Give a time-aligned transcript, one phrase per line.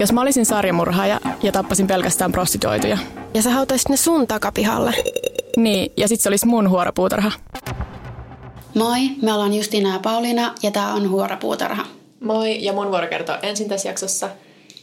[0.00, 2.98] Jos mä olisin sarjamurhaaja ja tappasin pelkästään prostituoituja.
[3.34, 4.94] Ja sä hautaisit ne sun takapihalle.
[5.56, 7.32] Niin, ja sit se olisi mun huoropuutarha.
[8.74, 11.86] Moi, me ollaan Justina ja Pauliina ja tää on Huoropuutarha.
[12.20, 14.28] Moi, ja mun vuoro kertoo ensin tässä jaksossa.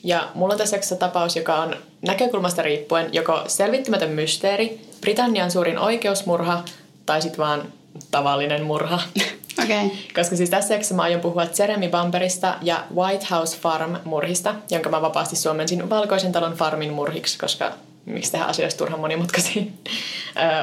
[0.03, 5.79] Ja mulla on tässä jaksossa tapaus, joka on näkökulmasta riippuen joko selvittämätön mysteeri, Britannian suurin
[5.79, 6.63] oikeusmurha
[7.05, 7.73] tai sitten vaan
[8.11, 8.99] tavallinen murha.
[9.63, 9.89] Okay.
[10.15, 14.89] Koska siis tässä jaksossa mä aion puhua Jeremy Bumperista ja White House Farm murhista, jonka
[14.89, 17.71] mä vapaasti suomensin Valkoisen talon farmin murhiksi, koska
[18.05, 19.63] miksi tehdään asioista turhan monimutkaisia.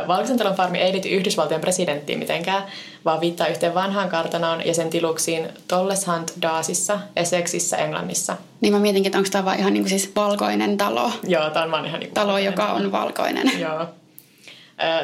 [0.08, 2.62] Valkoisen talon farmi ei liity Yhdysvaltojen presidenttiin mitenkään,
[3.04, 8.36] vaan viittaa yhteen vanhaan kartanoon ja sen tiluksiin Tolleshunt Daasissa, Essexissa, Englannissa.
[8.60, 11.10] Niin mä mietinkin, että onko tämä vaan ihan niin kuin siis valkoinen talo.
[11.26, 12.52] Joo, tämä on vaan ihan niin kuin Talo, valkoinen.
[12.52, 13.60] joka on valkoinen.
[13.60, 13.86] Joo.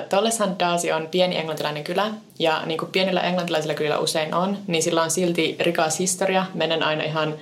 [0.09, 4.83] Tolleshunt Daasi on pieni englantilainen kylä, ja niin kuin pienillä englantilaisilla kylillä usein on, niin
[4.83, 7.35] sillä on silti rikas historia, menen aina ihan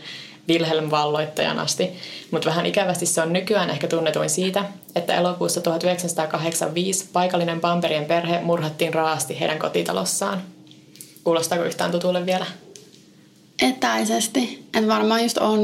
[0.49, 1.93] Wilhelm valloittajan asti.
[2.31, 4.65] Mutta vähän ikävästi se on nykyään ehkä tunnetuin siitä,
[4.95, 10.43] että elokuussa 1985 paikallinen Bamberien perhe murhattiin raasti heidän kotitalossaan.
[11.25, 12.47] Kuulostaako yhtään tutulle vielä?
[13.63, 14.69] Etäisesti.
[14.75, 15.61] Et varmaan just on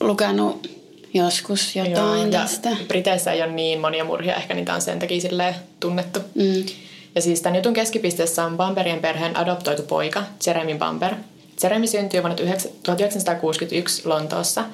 [0.00, 0.70] lukenut
[1.14, 2.70] joskus jotain ja tästä.
[2.88, 6.20] Briteissä ei ole niin monia murhia, ehkä niitä on sen takia tunnettu.
[6.34, 6.66] Mm.
[7.14, 11.14] Ja siis tämän jutun keskipisteessä on Bamberien perheen adoptoitu poika, Jeremy Bamber.
[11.62, 12.36] Jeremy syntyi vuonna
[12.82, 14.64] 1961 Lontoossa.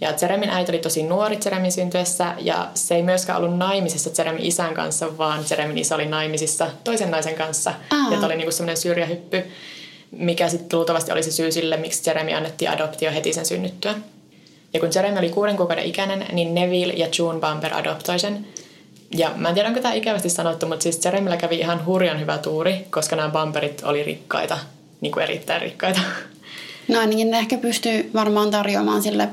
[0.00, 4.44] Ja Jeremin äiti oli tosi nuori Jeremin syntyessä ja se ei myöskään ollut naimisissa Jeremin
[4.44, 7.70] isän kanssa, vaan Jeremin isä oli naimisissa toisen naisen kanssa.
[7.70, 7.98] Aa.
[8.04, 9.44] Ja tämä oli niinku semmoinen syrjähyppy,
[10.10, 13.94] mikä sitten luultavasti oli se syy sille, miksi Jeremy annettiin adoptio heti sen synnyttyä.
[14.76, 18.46] Ja kun Jeremy oli kuuden kuukauden ikäinen, niin Neville ja June Bumper adoptoi sen.
[19.16, 22.38] Ja mä en tiedä, onko tämä ikävästi sanottu, mutta siis Jeremillä kävi ihan hurjan hyvä
[22.38, 24.58] tuuri, koska nämä bumperit oli rikkaita,
[25.00, 26.00] niin kuin erittäin rikkaita.
[26.88, 29.28] No ainakin ne ehkä pystyy varmaan tarjoamaan sille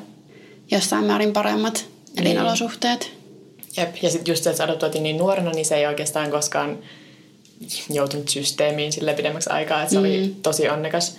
[0.71, 1.85] jossain määrin paremmat
[2.17, 3.11] elinolosuhteet.
[3.77, 6.79] Jep, ja sitten just se, että se adoptoitiin niin nuorena, niin se ei oikeastaan koskaan
[7.89, 10.05] joutunut systeemiin sille pidemmäksi aikaa, että se mm.
[10.05, 11.17] oli tosi onnekas.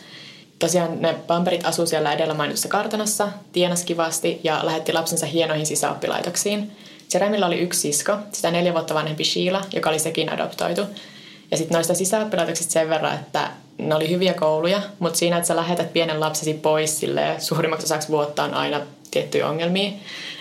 [0.65, 6.73] Tosiaan ne bumperit asuu siellä edellä mainitussa kartanossa, tienas kivasti ja lähetti lapsensa hienoihin sisäoppilaitoksiin.
[7.15, 10.83] Jeremillä oli yksi sisko, sitä neljä vuotta vanhempi Sheila, joka oli sekin adoptoitu.
[11.51, 15.57] Ja sitten noista sisäoppilaitoksista sen verran, että ne oli hyviä kouluja, mutta siinä, että sä
[15.57, 18.81] lähetät pienen lapsesi pois silleen, suurimmaksi osaksi vuotta on aina
[19.15, 19.93] tiettyjä ongelmia.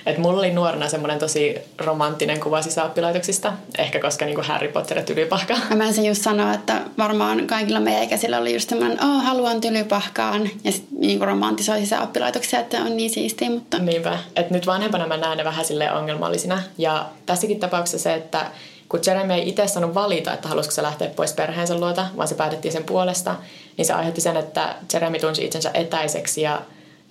[0.06, 5.04] Et mulla oli nuorena semmoinen tosi romanttinen kuva sisäoppilaitoksista, ehkä koska niinku Harry Potter ja
[5.04, 5.56] tylypahka.
[5.70, 9.62] Ja mä sen just sanoa, että varmaan kaikilla meidän ikäisillä oli just semmoinen, oh, haluan
[9.62, 10.50] tylypahkaan.
[10.64, 13.80] Ja sitten niin romantisoi sisäoppilaitoksia, että on niin siistiä, mutta...
[13.80, 14.20] Niinpä.
[14.36, 16.62] Et nyt vanhempana mä näen ne vähän silleen ongelmallisina.
[16.78, 18.46] Ja tässäkin tapauksessa se, että
[18.90, 22.36] kun Jeremy ei itse saanut valita, että halusiko se lähteä pois perheensä luota, vaan se
[22.36, 23.36] päätettiin sen puolesta,
[23.78, 26.62] niin se aiheutti sen, että Jeremy tunsi itsensä etäiseksi ja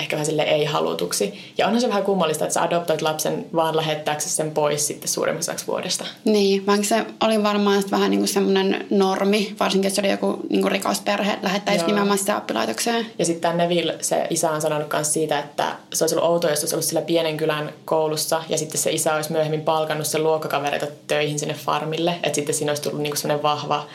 [0.02, 1.52] ehkä vähän sille ei-halutuksi.
[1.58, 5.66] Ja onhan se vähän kummallista, että sä adoptoit lapsen vaan lähettääksesi sen pois sitten suurimmaksi
[5.66, 6.04] vuodesta.
[6.24, 10.68] Niin, vaikka se oli varmaan vähän niinku semmoinen normi, varsinkin jos se oli joku niinku
[10.68, 11.86] rikas perhe, lähettäisi Joo.
[11.86, 13.06] nimenomaan sitä oppilaitokseen.
[13.18, 16.50] Ja sitten tämä Neville, se isä on sanonut myös siitä, että se olisi ollut outoa,
[16.50, 20.22] jos olisi ollut sillä pienen kylän koulussa ja sitten se isä olisi myöhemmin palkannut sen
[20.22, 22.14] luokkakavereita töihin sinne farmille.
[22.22, 23.86] Että sitten siinä olisi tullut niinku semmoinen vahva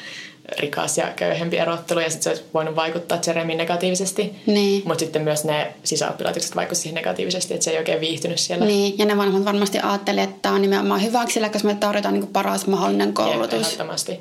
[0.60, 4.36] rikas ja köyhempi erottelu ja sitten se olisi voinut vaikuttaa Jeremiin negatiivisesti.
[4.46, 4.84] Niin.
[4.86, 8.66] Mutta sitten myös ne sisäoppilaitokset vaikutti siihen negatiivisesti, että se ei oikein viihtynyt siellä.
[8.66, 12.14] Niin, ja ne vanhemmat varmasti ajatteli, että tämä on nimenomaan hyväksi, sillä koska me tarjotaan
[12.14, 13.54] niinku paras mahdollinen Jep, koulutus.
[13.54, 14.20] ehdottomasti.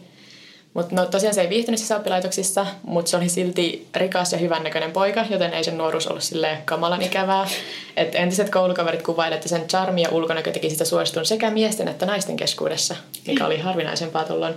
[0.75, 5.25] Mutta no, tosiaan se ei viihtynyt sisäoppilaitoksissa, mutta se oli silti rikas ja hyvännäköinen poika,
[5.31, 7.48] joten ei sen nuoruus ollut sille kamalan ikävää.
[7.97, 12.06] Et entiset koulukaverit kuvailivat, että sen charmi ja ulkonäkö teki sitä suositun sekä miesten että
[12.06, 14.54] naisten keskuudessa, mikä oli harvinaisempaa tuolloin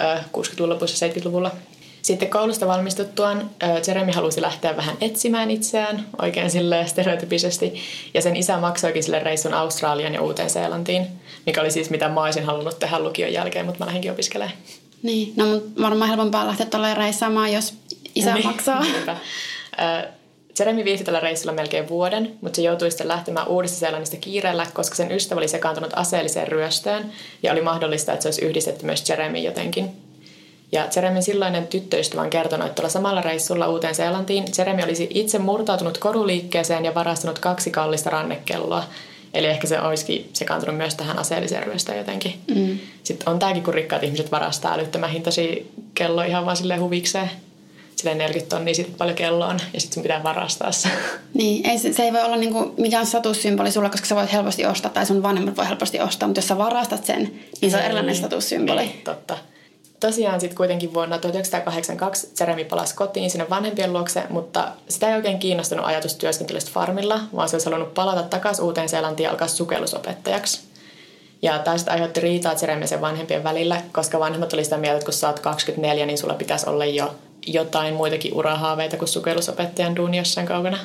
[0.00, 1.50] ö, 60-luvun lopussa 70-luvulla.
[2.02, 3.50] Sitten koulusta valmistuttuaan
[3.88, 7.74] Jeremy halusi lähteä vähän etsimään itseään, oikein sille stereotypisesti,
[8.14, 11.06] ja sen isä maksoikin sille reissun Australian ja Uuteen-Seelantiin,
[11.46, 14.56] mikä oli siis mitä mä olisin halunnut tehdä lukion jälkeen, mutta mä lähdinkin opiskelemaan.
[15.02, 17.74] Niin, no mutta varmaan helpompaa lähteä tuolla reissaamaan, jos
[18.14, 18.80] isä Niin, maksaa.
[18.82, 19.16] niinpä.
[20.58, 24.96] Jeremy viihtyi tällä reissulla melkein vuoden, mutta se joutui sitten lähtemään uudesta Seelannista kiireellä, koska
[24.96, 27.12] sen ystävä oli sekaantunut aseelliseen ryöstöön
[27.42, 29.90] ja oli mahdollista, että se olisi yhdistetty myös Jeremy jotenkin.
[30.72, 35.38] Ja Jeremin silloinen tyttöystävä on kertonut, että tuolla samalla reissulla uuteen Seelantiin Jeremy olisi itse
[35.38, 38.84] murtautunut koruliikkeeseen ja varastanut kaksi kallista rannekelloa.
[39.34, 42.34] Eli ehkä se olisikin sekaantunut myös tähän aseelliseen ryöstöön jotenkin.
[42.54, 42.78] Mm.
[43.02, 45.64] Sitten on tämäkin, kun rikkaat ihmiset varastaa älyttömän hintaisia
[45.94, 47.30] kelloja ihan vaan silleen huvikseen.
[47.96, 50.88] Silleen 40 tonnia sitten paljon kello on ja sitten sun pitää varastaa se.
[51.34, 54.66] Niin, ei, se, se ei voi olla niinku mikään statussymboli sulla, koska sä voit helposti
[54.66, 57.82] ostaa, tai sun vanhemmat voi helposti ostaa, mutta jos sä varastat sen, niin se on
[57.82, 58.80] erilainen statussymboli.
[58.80, 59.38] Niin, totta.
[60.00, 65.38] tosiaan sitten kuitenkin vuonna 1982 Jeremy palasi kotiin sinne vanhempien luokse, mutta sitä ei oikein
[65.38, 70.60] kiinnostunut ajatus työskentelystä farmilla, vaan se olisi halunnut palata takaisin uuteen Seelantiin ja alkaa sukellusopettajaksi.
[71.42, 75.04] Ja tämä sitten aiheutti riitaa Jeremy sen vanhempien välillä, koska vanhemmat oli sitä mieltä, että
[75.04, 77.14] kun sä oot 24, niin sulla pitäisi olla jo
[77.46, 80.78] jotain muitakin urahaaveita kuin sukellusopettajan duuni jossain kaukana.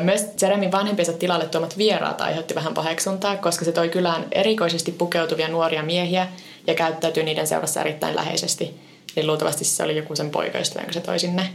[0.00, 5.48] Myös Jeremin vanhempiensa tilalle tuomat vieraat aiheutti vähän paheksuntaa, koska se toi kylään erikoisesti pukeutuvia
[5.48, 6.28] nuoria miehiä
[6.66, 8.80] ja käyttäytyi niiden seurassa erittäin läheisesti.
[9.16, 11.50] Niin luultavasti se oli joku sen poikaystävä, jonka se toi sinne.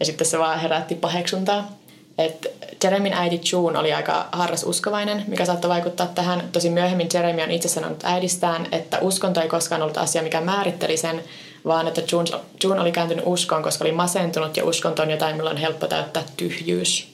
[0.00, 1.72] Ja sitten se vaan herätti paheksuntaa.
[2.18, 2.46] Et
[2.84, 6.48] Jeremin äiti June oli aika harras uskovainen, mikä saattoi vaikuttaa tähän.
[6.52, 10.96] Tosi myöhemmin Jeremy on itse sanonut äidistään, että uskonto ei koskaan ollut asia, mikä määritteli
[10.96, 11.22] sen,
[11.66, 12.30] vaan että June,
[12.64, 16.22] June oli kääntynyt uskoon, koska oli masentunut ja uskonto on jotain, millä on helppo täyttää
[16.36, 17.08] tyhjyys.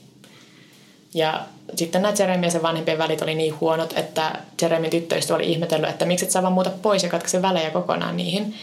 [1.14, 1.40] Ja
[1.76, 4.32] sitten nämä Jeremy ja sen vanhempien välit oli niin huonot, että
[4.62, 8.16] Jeremyn tyttöystä oli ihmetellyt, että miksi et saa vaan muuta pois ja katkaise välejä kokonaan
[8.16, 8.54] niihin.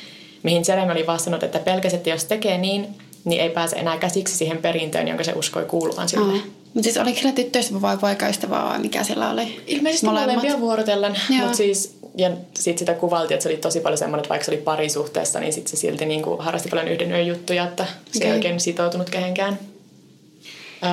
[0.43, 2.87] Mihin Jeremy oli vastannut, että pelkäsi, että jos tekee niin,
[3.25, 6.33] niin ei pääse enää käsiksi siihen perintöön, jonka se uskoi kuuluvan sille.
[6.73, 9.63] Mutta siis oliko sillä tyttöystävä vai poikaystävä vai mikä sillä oli?
[9.67, 11.15] Ilmeisesti molempia vuorotellen.
[11.29, 14.51] Mutta siis, ja sitten sitä kuvaltiin, että se oli tosi paljon semmoinen, että vaikka se
[14.51, 18.17] oli parisuhteessa, niin sitten se silti niin kuin harrasti paljon yhden yön juttuja, että se
[18.17, 18.27] okay.
[18.29, 19.59] ei oikein sitoutunut kehenkään.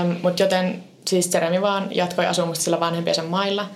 [0.01, 3.69] Um, Mutta joten siis Jeremy vaan jatkoi asumusta sillä vanhempiensa mailla,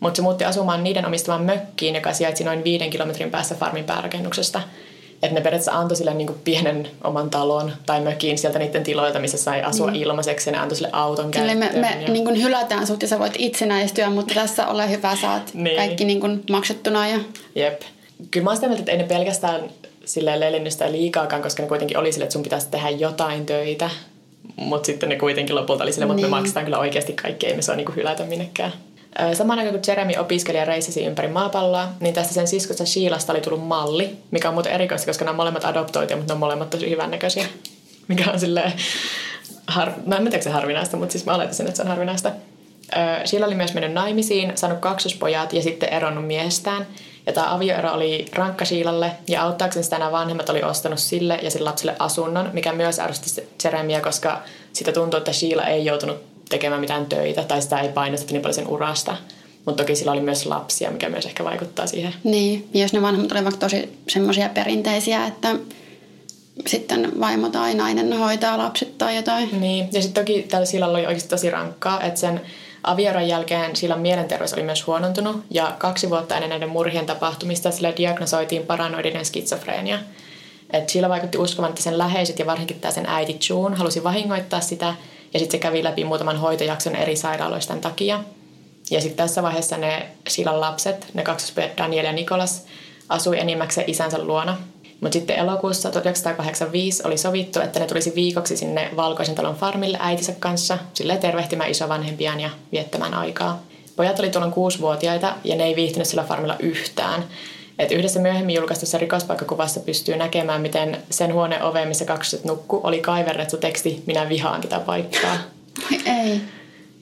[0.00, 4.60] mutta se muutti asumaan niiden omistamaan mökkiin, joka sijaitsi noin viiden kilometrin päässä farmin päärakennuksesta.
[5.22, 9.38] Että ne periaatteessa antoi sille niin pienen oman talon tai mökiin sieltä niiden tiloilta, missä
[9.38, 9.94] sai asua mm.
[9.94, 11.62] ilmaiseksi ja ne antoi sille auton käyttöön.
[11.62, 12.12] Eli me, me ja...
[12.12, 15.76] niin kuin hylätään sut ja sä voit itsenäistyä, mutta tässä ole hyvä, saat niin.
[15.76, 17.08] kaikki niin kuin maksettuna.
[17.08, 17.18] Ja...
[17.54, 17.80] Jep.
[18.30, 19.60] Kyllä mä oon sitä mieltä, että ei ne pelkästään
[20.04, 23.90] silleen lelinnystä liikaakaan, koska ne kuitenkin oli sille, että sun pitäisi tehdä jotain töitä.
[24.56, 26.06] Mutta sitten ne kuitenkin lopulta oli niin.
[26.06, 28.72] mutta me maksetaan kyllä oikeasti kaikki, ei me saa niinku hylätä minnekään.
[29.34, 33.40] Samaan aikaan kun Jeremy opiskeli ja reissasi ympäri maapalloa, niin tästä sen siskosta Sheilasta oli
[33.40, 36.90] tullut malli, mikä on muuten erikoista, koska nämä molemmat adoptoitia, mutta ne on molemmat tosi
[36.90, 37.46] hyvännäköisiä.
[38.08, 38.72] Mikä on silleen,
[39.66, 39.92] har...
[40.06, 42.30] mä en tiedä, se harvinaista, mutta siis mä oletin, että se on harvinaista.
[43.24, 46.86] Sheila oli myös mennyt naimisiin, saanut kaksospojat ja sitten eronnut miehestään.
[47.26, 51.50] Ja tämä avioero oli rankka Shiilalle ja auttaakseen sitä nämä vanhemmat oli ostanut sille ja
[51.50, 54.42] sille lapselle asunnon, mikä myös ärsytti Jeremia, koska
[54.72, 58.54] sitä tuntui, että Sheila ei joutunut tekemään mitään töitä tai sitä ei painostettu niin paljon
[58.54, 59.16] sen urasta.
[59.64, 62.14] Mutta toki sillä oli myös lapsia, mikä myös ehkä vaikuttaa siihen.
[62.24, 65.56] Niin, ja jos ne vanhemmat olivat tosi semmoisia perinteisiä, että
[66.66, 69.60] sitten vaimo tai nainen hoitaa lapset tai jotain.
[69.60, 72.40] Niin, ja sitten toki tällä sillä oli oikeasti tosi rankkaa, että sen
[72.82, 77.92] avioeron jälkeen sillä mielenterveys oli myös huonontunut ja kaksi vuotta ennen näiden murhien tapahtumista sillä
[77.96, 79.98] diagnosoitiin paranoidinen skitsofreenia.
[80.72, 84.60] Et sillä vaikutti uskovan, että sen läheiset ja varsinkin tämä sen äiti June halusi vahingoittaa
[84.60, 84.94] sitä
[85.32, 88.24] ja sitten se kävi läpi muutaman hoitojakson eri sairaaloista takia.
[88.90, 92.64] Ja sitten tässä vaiheessa ne Silan lapset, ne kaksospojat Daniel ja Nikolas,
[93.08, 94.56] asui enimmäkseen isänsä luona.
[95.00, 100.32] Mutta sitten elokuussa 1985 oli sovittu, että ne tulisi viikoksi sinne Valkoisen talon farmille äitinsä
[100.38, 103.62] kanssa, sille tervehtimään isovanhempiaan ja viettämään aikaa.
[103.96, 107.24] Pojat oli tuolloin kuusivuotiaita ja ne ei viihtynyt sillä farmilla yhtään.
[107.78, 113.00] Et yhdessä myöhemmin julkaistussa rikospaikkakuvassa pystyy näkemään, miten sen huoneen ove, missä kaksoset nukku, oli
[113.00, 115.36] kaiverrettu teksti Minä vihaan tätä paikkaa.
[116.06, 116.40] Ei.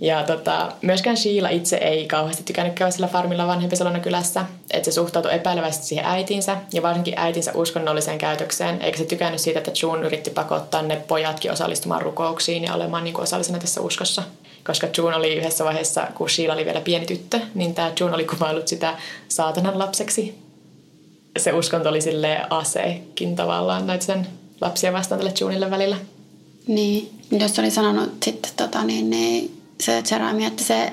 [0.00, 4.44] Ja tota, myöskään Sheila itse ei kauheasti tykännyt käydä sillä farmilla vanhempi kylässä.
[4.70, 8.82] Että se suhtautui epäilevästi siihen äitinsä ja varsinkin äitinsä uskonnolliseen käytökseen.
[8.82, 13.14] Eikä se tykännyt siitä, että June yritti pakottaa ne pojatkin osallistumaan rukouksiin ja olemaan niin
[13.14, 14.22] kuin osallisena tässä uskossa.
[14.66, 18.24] Koska June oli yhdessä vaiheessa, kun Sheila oli vielä pieni tyttö, niin tämä June oli
[18.24, 18.94] kuvaillut sitä
[19.28, 20.43] saatanan lapseksi
[21.38, 24.26] se uskonto oli sille aseekin tavallaan näitä sen
[24.60, 25.96] lapsia vastaan tälle Junille välillä.
[26.66, 30.92] Niin, jos oli sanonut sitten tota, niin, niin se Jeremy, että se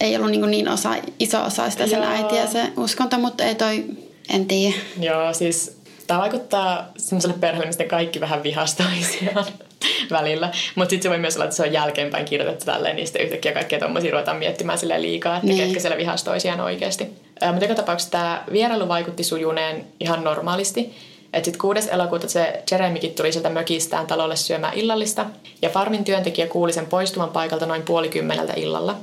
[0.00, 3.84] ei ollut niin, niin osa, iso osa sitä sen äitiä se uskonto, mutta ei toi,
[4.28, 4.76] en tiedä.
[5.00, 9.46] Joo, siis tämä vaikuttaa semmoiselle perheelle, mistä kaikki vähän vihastoisiaan
[10.10, 10.52] välillä.
[10.74, 13.52] Mutta sitten se voi myös olla, että se on jälkeenpäin kirjoitettu tälleen, niin sitten yhtäkkiä
[13.52, 15.64] kaikkia tuommoisia ruvetaan miettimään sille liikaa, että niin.
[15.64, 17.04] ketkä siellä vihastoisiaan oikeasti.
[17.46, 21.10] Mutta joka tapauksessa tämä vierailu vaikutti sujuneen ihan normaalisti.
[21.32, 21.90] Että sitten 6.
[21.90, 25.26] elokuuta se Jeremikin tuli sieltä mökistään talolle syömään illallista,
[25.62, 28.96] ja farmin työntekijä kuuli sen poistuvan paikalta noin puoli kymmeneltä illalla.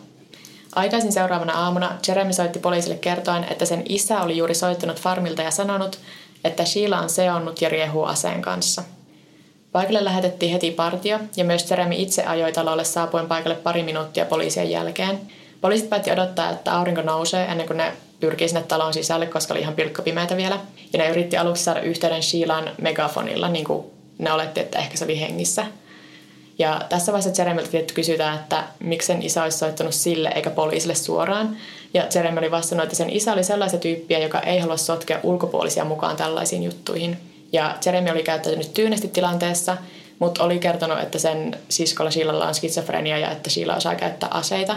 [0.75, 5.51] Aikaisin seuraavana aamuna Jeremy soitti poliisille kertoen, että sen isä oli juuri soittanut farmilta ja
[5.51, 5.99] sanonut,
[6.43, 8.83] että Sheila on seonnut ja riehuu aseen kanssa.
[9.71, 14.69] Paikalle lähetettiin heti partio ja myös Jeremy itse ajoi talolle saapuen paikalle pari minuuttia poliisien
[14.69, 15.19] jälkeen.
[15.61, 19.61] Poliisit päätti odottaa, että aurinko nousee ennen kuin ne pyrkii sinne talon sisälle, koska oli
[19.61, 20.59] ihan pilkkopimeätä vielä.
[20.93, 23.85] Ja ne yritti aluksi saada yhteyden Sheilaan megafonilla, niin kuin
[24.17, 25.65] ne oletti, että ehkä se oli hengissä.
[26.59, 31.57] Ja tässä vaiheessa Jeremyltä kysytään, että miksi sen isä olisi soittanut sille eikä poliisille suoraan.
[31.93, 35.85] Ja Jeremy oli vastannut, että sen isä oli sellaisia tyyppiä, joka ei halua sotkea ulkopuolisia
[35.85, 37.17] mukaan tällaisiin juttuihin.
[37.51, 39.77] Ja Jeremy oli käyttäytynyt tyynesti tilanteessa,
[40.19, 44.75] mutta oli kertonut, että sen siskolla Sheilalla on skitsofrenia ja että Sheila osaa käyttää aseita.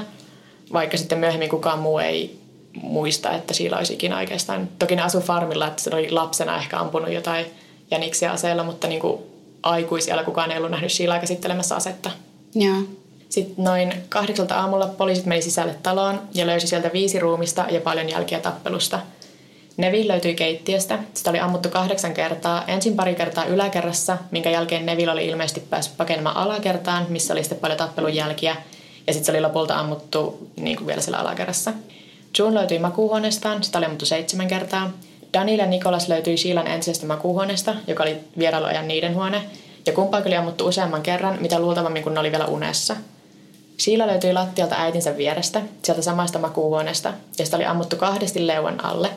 [0.73, 2.41] Vaikka sitten myöhemmin kukaan muu ei
[2.83, 4.69] muista, että Sheila olisi ikinä oikeastaan.
[4.79, 7.47] Toki ne asui farmilla, että se oli lapsena ehkä ampunut jotain
[7.91, 9.23] jäniksiä aseella, mutta niin kuin
[9.62, 12.11] aikuisella kukaan ei ollut nähnyt Sheilaa käsittelemässä asetta.
[12.55, 12.77] Joo.
[13.29, 18.09] Sitten noin kahdeksalta aamulla poliisit meni sisälle taloon ja löysi sieltä viisi ruumista ja paljon
[18.09, 19.00] jälkiä tappelusta.
[19.81, 20.99] Neville löytyi keittiöstä.
[21.15, 22.65] Sitä oli ammuttu kahdeksan kertaa.
[22.67, 27.59] Ensin pari kertaa yläkerrassa, minkä jälkeen Neville oli ilmeisesti päässyt pakenemaan alakertaan, missä oli sitten
[27.59, 28.57] paljon tappelun jälkiä.
[29.07, 31.73] Ja sitten se oli lopulta ammuttu niin kuin vielä siellä alakerrassa.
[32.39, 33.63] June löytyi makuuhuoneestaan.
[33.63, 34.91] Sitä oli ammuttu seitsemän kertaa.
[35.35, 39.43] Daniel ja Nikolas löytyi Siilan entisestä makuuhuoneesta, joka oli vierailuajan niiden huone.
[39.87, 42.97] Ja kumpaakin oli ammuttu useamman kerran, mitä luultavammin kun ne oli vielä unessa–
[43.81, 49.11] Siila löytyi lattialta äitinsä vierestä, sieltä samasta makuuhuoneesta, ja sitä oli ammuttu kahdesti leuan alle.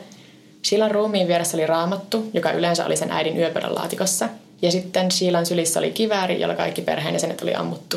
[0.64, 4.28] Siilan ruumiin vieressä oli raamattu, joka yleensä oli sen äidin yöpöydän laatikossa.
[4.62, 7.96] Ja sitten Siilan sylissä oli kivääri, jolla kaikki perheenjäsenet oli ammuttu.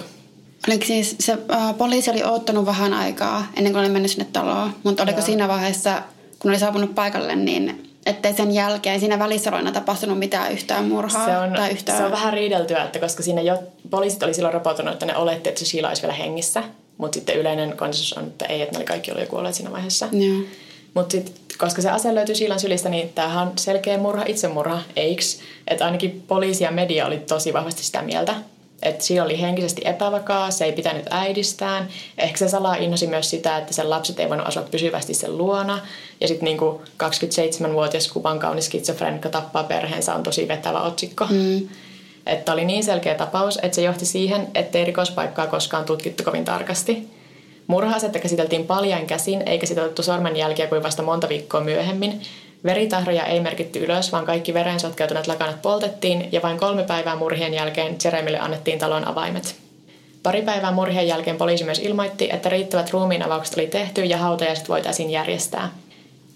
[0.68, 4.74] Oliko siis se äh, poliisi oli ottanut vähän aikaa ennen kuin oli mennyt sinne taloon,
[4.84, 5.26] mutta oliko Joo.
[5.26, 6.02] siinä vaiheessa,
[6.40, 11.26] kun oli saapunut paikalle, niin ettei sen jälkeen siinä välissä ole tapahtunut mitään yhtään murhaa
[11.26, 11.98] se on, tai yhtään...
[11.98, 13.58] Se on vähän riideltyä, että koska siinä jo
[13.90, 16.64] poliisit oli silloin raportoinut, että ne oletti, että se Sheila olisi vielä hengissä.
[16.98, 19.72] Mutta sitten yleinen konsensus on, että ei, että ne oli kaikki ollut jo kuolleet siinä
[19.72, 20.08] vaiheessa.
[20.94, 25.40] Mutta sitten, koska se ase löytyi Sheilan sylistä, niin tämähän on selkeä murha, itsemurha, eiks?
[25.68, 28.36] Että ainakin poliisi ja media oli tosi vahvasti sitä mieltä,
[28.82, 31.88] että Sheila oli henkisesti epävakaa, se ei pitänyt äidistään.
[32.18, 35.80] Ehkä se salaa innosi myös sitä, että sen lapset ei voinut asua pysyvästi sen luona.
[36.22, 41.26] Ja sitten niinku 27-vuotias kuvan kaunis skitsofrenikko tappaa perheensä on tosi vetävä otsikko.
[41.30, 41.70] Mm.
[42.26, 47.17] Että oli niin selkeä tapaus, että se johti siihen, ettei rikospaikkaa koskaan tutkittu kovin tarkasti.
[47.68, 52.22] Murhaasetta käsiteltiin paljain käsin, eikä sitä otettu sormenjälkiä kuin vasta monta viikkoa myöhemmin,
[52.64, 57.54] Veritahroja ei merkitty ylös, vaan kaikki veren sotkeutuneet lakanat poltettiin ja vain kolme päivää murhien
[57.54, 59.56] jälkeen Jeremille annettiin talon avaimet.
[60.24, 65.10] Pari päivää murhien jälkeen poliisi myös ilmoitti, että riittävät ruumiinavaukset oli tehty ja hautajaiset voitaisiin
[65.10, 65.70] järjestää.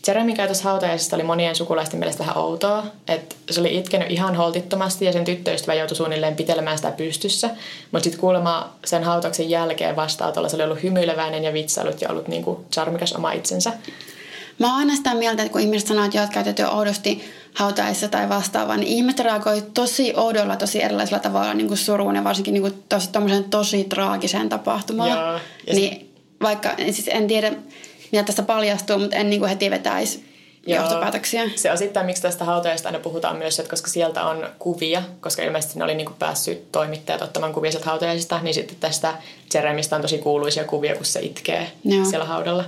[0.08, 5.06] Jeremy käytös hautajaisista oli monien sukulaisten mielestä vähän outoa, että se oli itkenyt ihan holtittomasti
[5.06, 7.50] ja sen tyttöystävä joutui suunnilleen pitelemään sitä pystyssä,
[7.92, 12.28] mutta sitten kuulemma sen hautauksen jälkeen vastaanotolla se oli ollut hymyileväinen ja vitsailut ja ollut
[12.28, 13.74] niinku charmikas oma itsensä.
[14.60, 18.30] Mä oon aina sitä mieltä, että kun ihmiset sanoo, että oot käytetty oudosti hautaissa tai
[18.30, 22.62] vastaavaa, niin ihmiset reagoi tosi oudolla, tosi erilaisilla tavalla niin kuin suruun ja varsinkin niin
[22.62, 23.10] kuin tosi,
[23.50, 25.10] tosi traagiseen tapahtumaan.
[25.10, 25.40] Joo,
[25.74, 26.12] niin sit...
[26.42, 27.52] vaikka, siis en tiedä,
[28.12, 30.32] mitä tästä paljastuu, mutta en niin kuin heti vetäisi
[30.68, 31.50] Joo, johtopäätöksiä.
[31.56, 35.80] Se osittain, miksi tästä hautajasta aina puhutaan myös, että koska sieltä on kuvia, koska ilmeisesti
[35.80, 39.14] ne oli niin kuin päässyt toimittajat ottamaan kuvia sieltä hautajaisista, niin sitten tästä
[39.54, 42.06] Jeremistä on tosi kuuluisia kuvia, kun se itkee Joo.
[42.06, 42.66] siellä haudalla.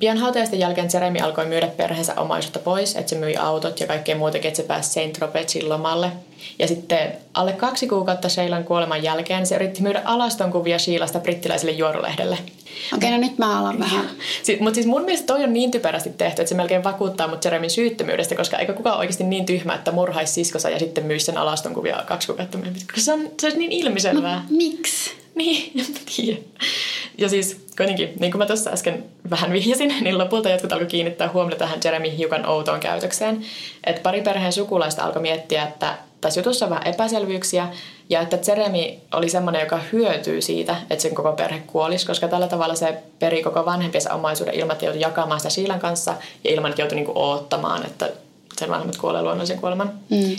[0.00, 4.16] Pian hautajaisten jälkeen Jeremy alkoi myydä perheensä omaisuutta pois, että se myi autot ja kaikkea
[4.16, 6.12] muutakin, että se pääsi Saint Tropezin lomalle.
[6.58, 11.72] Ja sitten alle kaksi kuukautta Sheilan kuoleman jälkeen se yritti myydä alaston kuvia Sheilasta brittiläiselle
[11.72, 12.34] juorulehdelle.
[12.34, 14.10] Okei, okay, no nyt mä alan vähän.
[14.60, 17.70] Mutta siis mun mielestä toi on niin typerästi tehty, että se melkein vakuuttaa mut Jeremin
[17.70, 21.74] syyttömyydestä, koska eikä kukaan oikeasti niin tyhmä, että murhaisi siskosa ja sitten myisi sen alaston
[21.74, 22.82] kuvia kaksi kuukautta myöhemmin.
[22.96, 24.36] Se on, se on niin ilmiselvää.
[24.36, 25.19] No, miksi?
[25.34, 26.40] Niin, en tiedä.
[27.18, 31.30] Ja siis kuitenkin, niin kuin mä tuossa äsken vähän vihjasin, niin lopulta jotkut alkoi kiinnittää
[31.32, 33.44] huomiota tähän Jeremy hiukan outoon käytökseen.
[33.84, 37.68] Että pari perheen sukulaista alkoi miettiä, että tässä jutussa on vähän epäselvyyksiä
[38.10, 38.78] ja että Jeremy
[39.12, 43.42] oli semmoinen, joka hyötyy siitä, että sen koko perhe kuolisi, koska tällä tavalla se peri
[43.42, 47.12] koko vanhempiensa omaisuuden ilman, että joutui jakamaan sitä Siilan kanssa ja ilman, että joutui niinku
[47.14, 48.10] oottamaan, että
[48.58, 49.92] sen vanhemmat kuolee luonnollisen kuoleman.
[50.10, 50.36] Mm.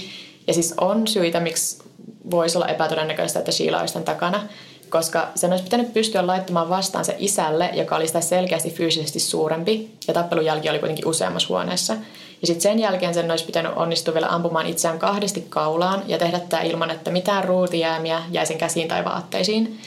[0.48, 1.84] Ja siis on syitä, miksi
[2.32, 4.48] voisi olla epätodennäköistä, että Sheila olisi tämän takana
[4.92, 9.92] koska sen olisi pitänyt pystyä laittamaan vastaan se isälle, joka oli sitä selkeästi fyysisesti suurempi,
[10.08, 11.94] ja tappelun jälki oli kuitenkin useammassa huoneessa.
[12.42, 16.40] Ja sitten sen jälkeen sen olisi pitänyt onnistua vielä ampumaan itseään kahdesti kaulaan ja tehdä
[16.40, 19.80] tämä ilman, että mitään ruutijäämiä jäi sen käsiin tai vaatteisiin.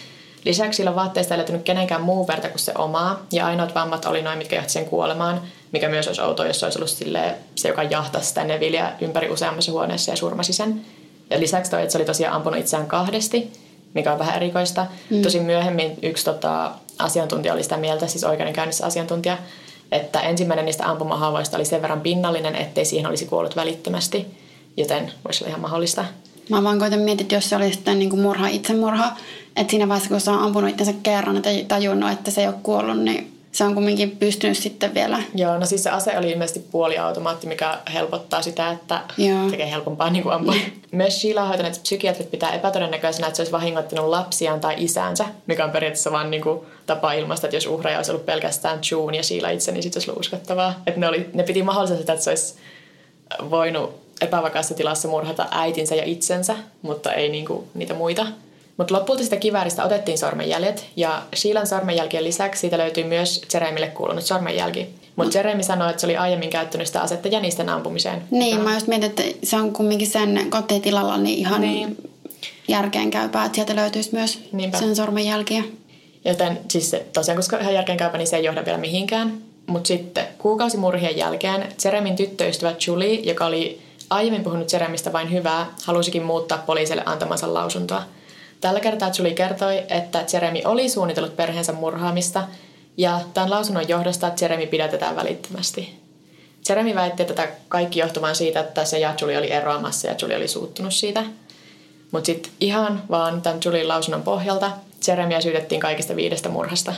[0.44, 4.22] Lisäksi sillä vaatteista ei löytynyt kenenkään muu verta kuin se omaa, ja ainoat vammat oli
[4.22, 5.40] noin, mitkä johti sen kuolemaan,
[5.72, 6.98] mikä myös olisi outoa, jos se olisi ollut
[7.56, 10.80] se, joka jahtasi sitä Nevilleä ympäri useammassa huoneessa ja surmasi sen.
[11.30, 13.52] Ja lisäksi toi, että se oli tosiaan ampunut itseään kahdesti,
[13.94, 14.86] mikä on vähän erikoista.
[15.10, 15.22] Mm.
[15.22, 19.38] Tosin myöhemmin yksi tota, asiantuntija oli sitä mieltä, siis oikeudenkäynnissä asiantuntija,
[19.92, 24.26] että ensimmäinen niistä ampumahaavoista oli sen verran pinnallinen, ettei siihen olisi kuollut välittömästi,
[24.76, 26.04] joten voisi olla ihan mahdollista.
[26.50, 29.12] Mä vaan koitan miettiä, että jos se oli sitten niin kuin murha, itsemurha,
[29.56, 32.54] että siinä vaiheessa kun se on ampunut itsensä kerran ja tajunnut, että se ei ole
[32.62, 35.22] kuollut, niin se on kumminkin pystynyt sitten vielä.
[35.34, 39.50] Joo, no siis se ase oli ilmeisesti puoliautomaatti, mikä helpottaa sitä, että Joo.
[39.50, 40.54] tekee helpompaa niin kuin ampua.
[40.90, 45.70] Myös Sheila hoitaneet psykiatrit pitää epätodennäköisenä, että se olisi vahingoittanut lapsiaan tai isäänsä, mikä on
[45.70, 49.48] periaatteessa vain niin kuin tapa ilmaista, että jos uhreja olisi ollut pelkästään June ja Sheila
[49.48, 50.82] itse, niin sitten olisi ollut uskottavaa.
[50.86, 52.54] Että ne, oli, ne piti mahdollisena sitä, että se olisi
[53.50, 58.26] voinut epävakaassa tilassa murhata äitinsä ja itsensä, mutta ei niinku niitä muita.
[58.76, 64.24] Mutta lopulta sitä kivääristä otettiin sormenjäljet ja Sheilan sormenjälkien lisäksi siitä löytyy myös Jeremille kuulunut
[64.24, 64.88] sormenjälki.
[65.16, 68.22] Mutta Jeremy sanoi, että se oli aiemmin käyttänyt sitä asetta jänisten ampumiseen.
[68.30, 71.96] Niin, mä just mietin, että se on kumminkin sen kotitilalla niin ihan niin.
[72.68, 74.78] järkeenkäypää, että sieltä löytyisi myös Niinpä.
[74.78, 75.64] sen sormenjälkiä.
[76.24, 79.38] Joten siis se, tosiaan, koska ihan järkeenkäypä, niin se ei johda vielä mihinkään.
[79.66, 86.22] Mutta sitten kuukausimurhien jälkeen Jeremin tyttöystävä Julie, joka oli aiemmin puhunut Jeremistä vain hyvää, halusikin
[86.22, 88.02] muuttaa poliisille antamansa lausuntoa.
[88.64, 92.42] Tällä kertaa Julie kertoi, että Jeremy oli suunnitellut perheensä murhaamista
[92.96, 96.00] ja tämän lausunnon johdosta Jeremy pidätetään välittömästi.
[96.68, 100.48] Jeremy väitti, tätä kaikki johtuvan siitä, että se ja Julie oli eroamassa ja Julie oli
[100.48, 101.24] suuttunut siitä.
[102.10, 104.70] Mutta sitten ihan vaan tämän Julien lausunnon pohjalta
[105.08, 106.94] Jeremia syytettiin kaikista viidestä murhasta.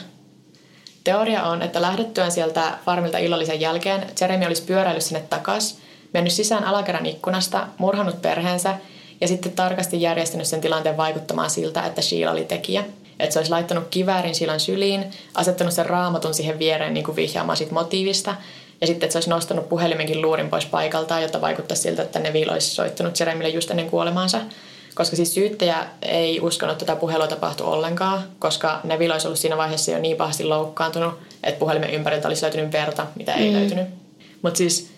[1.04, 5.78] Teoria on, että lähdettyään sieltä farmilta illallisen jälkeen Jeremy olisi pyöräillyt sinne takas,
[6.14, 8.75] mennyt sisään alakerran ikkunasta, murhannut perheensä
[9.20, 12.85] ja sitten tarkasti järjestänyt sen tilanteen vaikuttamaan siltä, että Sheila oli tekijä.
[13.18, 15.04] Että se olisi laittanut kiväärin Sheilan syliin,
[15.35, 18.35] asettanut sen raamatun siihen viereen niin kuin vihjaamaan siitä motiivista
[18.80, 22.32] ja sitten, että se olisi nostanut puhelimenkin luurin pois paikaltaan, jotta vaikuttaisi siltä, että ne
[22.50, 24.40] olisi soittanut Jeremille just ennen kuolemaansa.
[24.94, 29.56] Koska siis syyttäjä ei uskonut, että tätä puhelua tapahtui ollenkaan, koska Neville olisi ollut siinä
[29.56, 33.56] vaiheessa jo niin pahasti loukkaantunut, että puhelimen ympäriltä olisi löytynyt verta, mitä ei mm.
[33.56, 33.87] löytynyt.
[34.42, 34.90] Mutta siis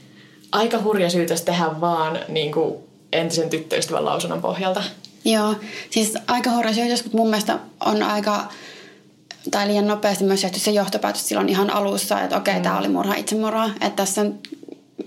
[0.52, 4.82] aika hurja syytös tehdä vaan niin kuin entisen tyttöystävän lausunnon pohjalta.
[5.24, 5.54] Joo,
[5.90, 8.48] siis aika syytös, mutta mun mielestä on aika
[9.50, 12.62] tai liian nopeasti myös tehty se johtopäätös silloin ihan alussa, että okei, okay, mm.
[12.62, 14.26] tämä oli murha, itsemurha, että tässä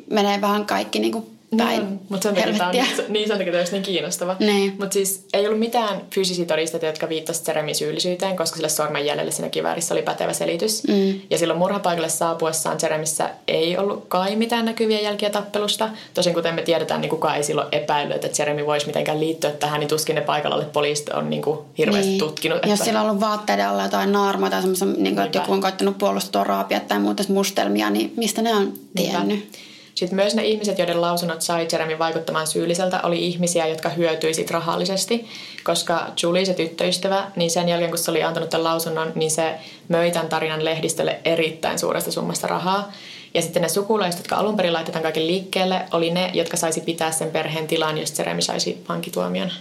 [0.09, 1.25] menee vähän kaikki niin kuin
[1.57, 4.35] päin no, mutta sen takia on, niin, sen takia tämä niin kiinnostava.
[4.39, 4.75] Niin.
[4.79, 9.49] Mutta siis ei ollut mitään fyysisiä todisteita, jotka viittasivat Jeremin syyllisyyteen, koska sille sormenjäljelle siinä
[9.49, 10.83] kiväärissä oli pätevä selitys.
[10.87, 11.21] Mm.
[11.29, 15.89] Ja silloin murhapaikalle saapuessaan Jeremissä ei ollut kai mitään näkyviä jälkiä tappelusta.
[16.13, 19.79] Tosin kuten me tiedetään, niin kukaan ei silloin epäillyt, että Jeremy voisi mitenkään liittyä tähän,
[19.79, 22.19] niin tuskin ne paikalla olleet poliisit on niin kuin hirveästi niin.
[22.19, 22.55] tutkinut.
[22.55, 22.69] Että...
[22.69, 25.61] Jos sillä on ollut vaatteiden alla jotain naarmaa tai semmoista, niin kuin, että joku on
[25.61, 29.27] koittanut puolustaa raapia tai muuta mustelmia, niin mistä ne on tiennyt?
[29.27, 29.70] Niinpä.
[30.01, 35.27] Sitten myös ne ihmiset, joiden lausunnot sai Jeremin vaikuttamaan syylliseltä, oli ihmisiä, jotka hyötyisivät rahallisesti,
[35.63, 39.55] koska Julie, se tyttöystävä, niin sen jälkeen kun se oli antanut tämän lausunnon, niin se
[39.87, 42.91] möi tämän tarinan lehdistölle erittäin suuresta summasta rahaa.
[43.33, 47.11] Ja sitten ne sukulaiset, jotka alun perin laitetaan kaiken liikkeelle, oli ne, jotka saisi pitää
[47.11, 49.51] sen perheen tilan, jos Jeremy saisi vankituomion,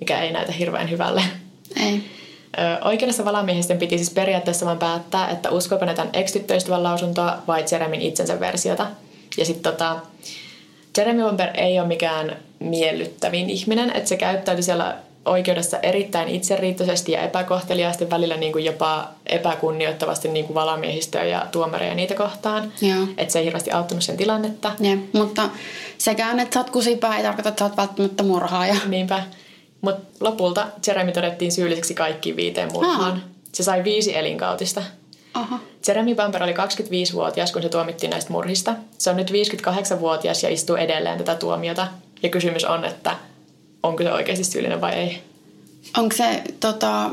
[0.00, 1.22] mikä ei näytä hirveän hyvälle.
[1.86, 2.00] Ei.
[2.84, 6.34] Oikeudessa valamiehisten piti siis periaatteessa vain päättää, että uskoiko ne tämän ex
[6.68, 8.86] lausuntoa vai Jeremin itsensä versiota–
[9.36, 9.96] ja sitten tota,
[10.98, 17.22] Jeremy Wamper ei ole mikään miellyttävin ihminen, että se käyttäytyi siellä oikeudessa erittäin itseriittoisesti ja
[17.22, 22.72] epäkohteliaasti, välillä niin kuin jopa epäkunnioittavasti niin kuin valamiehistöä ja tuomareja niitä kohtaan.
[23.16, 24.72] Että se ei hirveästi auttanut sen tilannetta.
[24.80, 25.50] Ja, mutta
[25.98, 28.76] sekään, että sä oot kusipää, ei tarkoita, että sä oot välttämättä murhaaja.
[28.86, 29.22] Niinpä.
[29.80, 33.12] Mutta lopulta Jeremy todettiin syylliseksi kaikkiin viiteen murhaan.
[33.12, 33.18] Aa.
[33.52, 34.82] Se sai viisi elinkautista.
[35.34, 35.58] Aha.
[35.88, 38.74] Jeremy Bumper oli 25-vuotias, kun se tuomittiin näistä murhista.
[38.98, 41.86] Se on nyt 58-vuotias ja istuu edelleen tätä tuomiota.
[42.22, 43.16] Ja kysymys on, että
[43.82, 45.22] onko se oikeasti syyllinen vai ei.
[45.98, 47.10] Onko se, tota,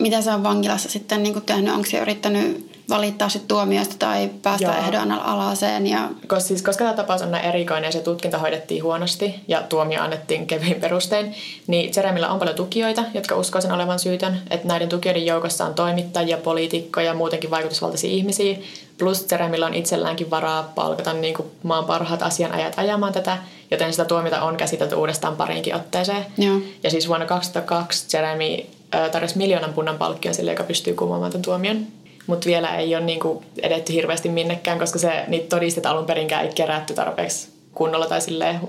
[0.00, 1.74] mitä se on vankilassa sitten niin tehnyt?
[1.74, 4.76] Onko se yrittänyt valittaa sit tuomiosta tai päästä Joo.
[4.78, 5.86] ehdon alaseen.
[5.86, 6.08] Ja...
[6.26, 10.02] Kos, siis, koska tämä tapaus on näin erikoinen ja se tutkinta hoidettiin huonosti ja tuomio
[10.02, 11.34] annettiin kevyin perustein,
[11.66, 14.42] niin Jeremillä on paljon tukijoita, jotka uskoo sen olevan syytön.
[14.50, 18.56] Että näiden tukijoiden joukossa on toimittajia, poliitikkoja ja muutenkin vaikutusvaltaisia ihmisiä.
[18.98, 23.38] Plus Jeremillä on itselläänkin varaa palkata niin kuin maan parhaat asianajat ajamaan tätä,
[23.70, 26.26] joten sitä tuomita on käsitelty uudestaan pariinkin otteeseen.
[26.38, 26.60] Joo.
[26.82, 28.66] Ja siis vuonna 2002 Jeremy
[29.12, 31.86] tarjosi miljoonan punnan palkkion sille, joka pystyy kumoamaan tämän tuomion
[32.30, 36.52] mutta vielä ei ole niinku edetty hirveästi minnekään, koska se, niitä todisteita alun perinkään ei
[36.54, 38.60] kerätty tarpeeksi kunnolla tai silleen.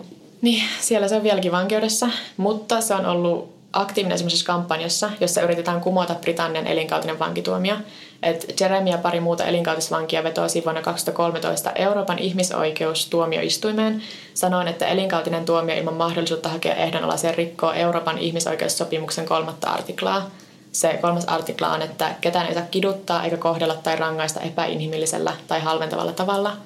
[0.42, 5.82] Niin, siellä se on vieläkin vankeudessa, mutta se on ollut aktiivinen semmoisessa kampanjassa, jossa yritetään
[5.82, 7.76] kumota Britannian elinkautinen vankituomio.
[8.24, 14.02] Et Jeremy ja pari muuta elinkautisvankia vetosi vuonna 2013 Euroopan ihmisoikeustuomioistuimeen
[14.34, 20.30] sanoen, että elinkautinen tuomio ilman mahdollisuutta hakea ehdonalaiseen rikkoo Euroopan ihmisoikeussopimuksen kolmatta artiklaa–
[20.72, 25.60] se kolmas artikla on, että ketään ei saa kiduttaa eikä kohdella tai rangaista epäinhimillisellä tai
[25.60, 26.58] halventavalla tavalla.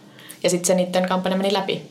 [0.43, 1.81] Ja sitten se niiden kampanja meni läpi.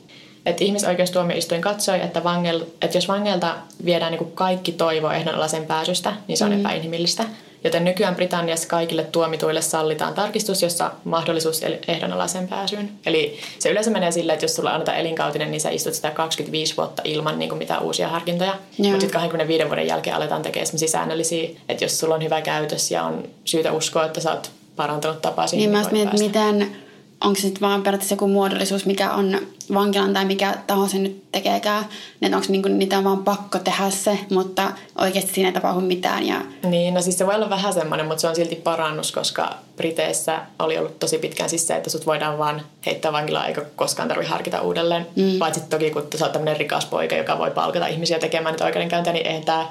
[0.47, 6.39] Et ihmisoikeustuomioistuin katsoi, että, vangel, että jos vangelta viedään niin kaikki toivo ehdonalaisen pääsystä, niin
[6.39, 6.61] se on mm.
[6.61, 7.25] epäinhimillistä.
[7.65, 12.91] Joten nykyään Britanniassa kaikille tuomituille sallitaan tarkistus, jossa mahdollisuus ehdonalaisen pääsyyn.
[13.07, 16.77] Eli se yleensä menee silleen, että jos sulla annetaan elinkautinen, niin sä istut sitä 25
[16.77, 18.55] vuotta ilman niin kuin mitään uusia harkintoja.
[18.79, 22.91] Mutta sitten 25 vuoden jälkeen aletaan tekemään sellaisia säännöllisiä, että jos sulla on hyvä käytös
[22.91, 26.77] ja on syytä uskoa, että sä oot parantanut tapaa siihen, niin, niin mä mietin, miten
[27.25, 29.39] onko se sitten vaan periaatteessa joku muodollisuus, mikä on
[29.75, 31.85] vankilan tai mikä taho se nyt tekeekään.
[32.23, 36.27] Että onko niinku, niitä vaan pakko tehdä se, mutta oikeasti siinä ei tapahdu mitään.
[36.27, 36.41] Ja...
[36.63, 40.39] Niin, no siis se voi olla vähän semmoinen, mutta se on silti parannus, koska Briteissä
[40.59, 44.33] oli ollut tosi pitkään siis se, että sut voidaan vaan heittää vankilaan eikä koskaan tarvitse
[44.33, 45.07] harkita uudelleen.
[45.17, 45.39] Mm.
[45.39, 49.13] Paitsi toki kun sä oot tämmöinen rikas poika, joka voi palkata ihmisiä tekemään niitä oikeudenkäyntiä,
[49.13, 49.67] niin eihän tämä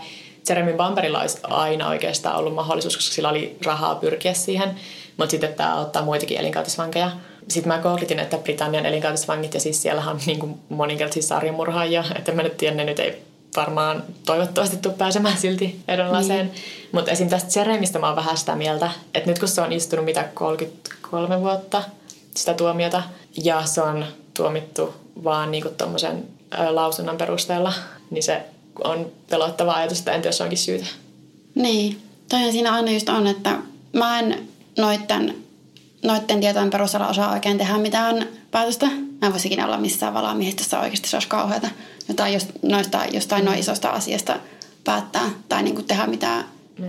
[0.50, 4.76] Jeremy Bamberilla olisi aina oikeastaan ollut mahdollisuus, koska sillä oli rahaa pyrkiä siihen.
[5.18, 7.12] Mutta sitten tämä ottaa muitakin elinkautisvankeja.
[7.48, 12.32] Sitten mä googlitin, että Britannian elinkautisvangit, ja siis siellä on niin kuin moninkertaisia sarjamurhaajia, että
[12.32, 13.24] mä nyt tiedän, ne nyt ei
[13.56, 16.46] varmaan toivottavasti tule pääsemään silti ehdonlaiseen.
[16.46, 16.52] Mm.
[16.92, 17.30] Mutta esim.
[17.30, 21.42] tästä Jeremistä mä oon vähän sitä mieltä, että nyt kun se on istunut mitä 33
[21.42, 21.84] vuotta
[22.36, 23.04] sitä tuomiota,
[23.44, 26.28] ja se on tuomittu vaan niinku tuommoisen
[26.70, 27.74] lausunnon perusteella,
[28.10, 28.42] niin se
[28.84, 30.86] on pelottava ajatus, että entä jos onkin syytä.
[31.56, 33.58] Niin, toihan siinä aina just on, että
[33.94, 35.43] mä en noitten,
[36.04, 38.86] noitten tietojen perusteella osaa oikein tehdä mitään päätöstä.
[38.86, 41.70] Mä en voisi ikinä olla missään valaamiehistössä oikeasti, se olisi kauheata.
[42.08, 44.36] Jotain just, noista, jostain noin isosta asiasta
[44.84, 46.46] päättää tai niin kuin tehdä mitään.
[46.80, 46.88] Mm.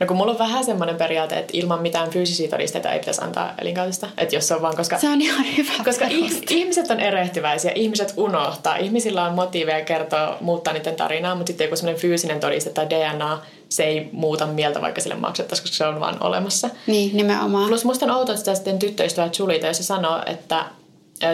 [0.00, 3.54] No kun mulla on vähän semmoinen periaate, että ilman mitään fyysisiä todisteita ei pitäisi antaa
[3.60, 4.08] elinkautista.
[4.18, 4.98] Että jos se on vaan, koska...
[4.98, 6.38] Se on ihan hyvä Koska peruste.
[6.50, 8.76] ihmiset on erehtyväisiä, ihmiset unohtaa.
[8.76, 13.38] Ihmisillä on motiiveja kertoa, muuttaa niiden tarinaa, mutta sitten joku semmoinen fyysinen todiste tai DNA,
[13.68, 16.70] se ei muuta mieltä, vaikka sille maksettaisiin, koska se on vaan olemassa.
[16.86, 17.68] Niin, nimenomaan.
[17.68, 20.64] Plus musta on outoa, että sitten tyttöystävä Julita, jos se sanoo, että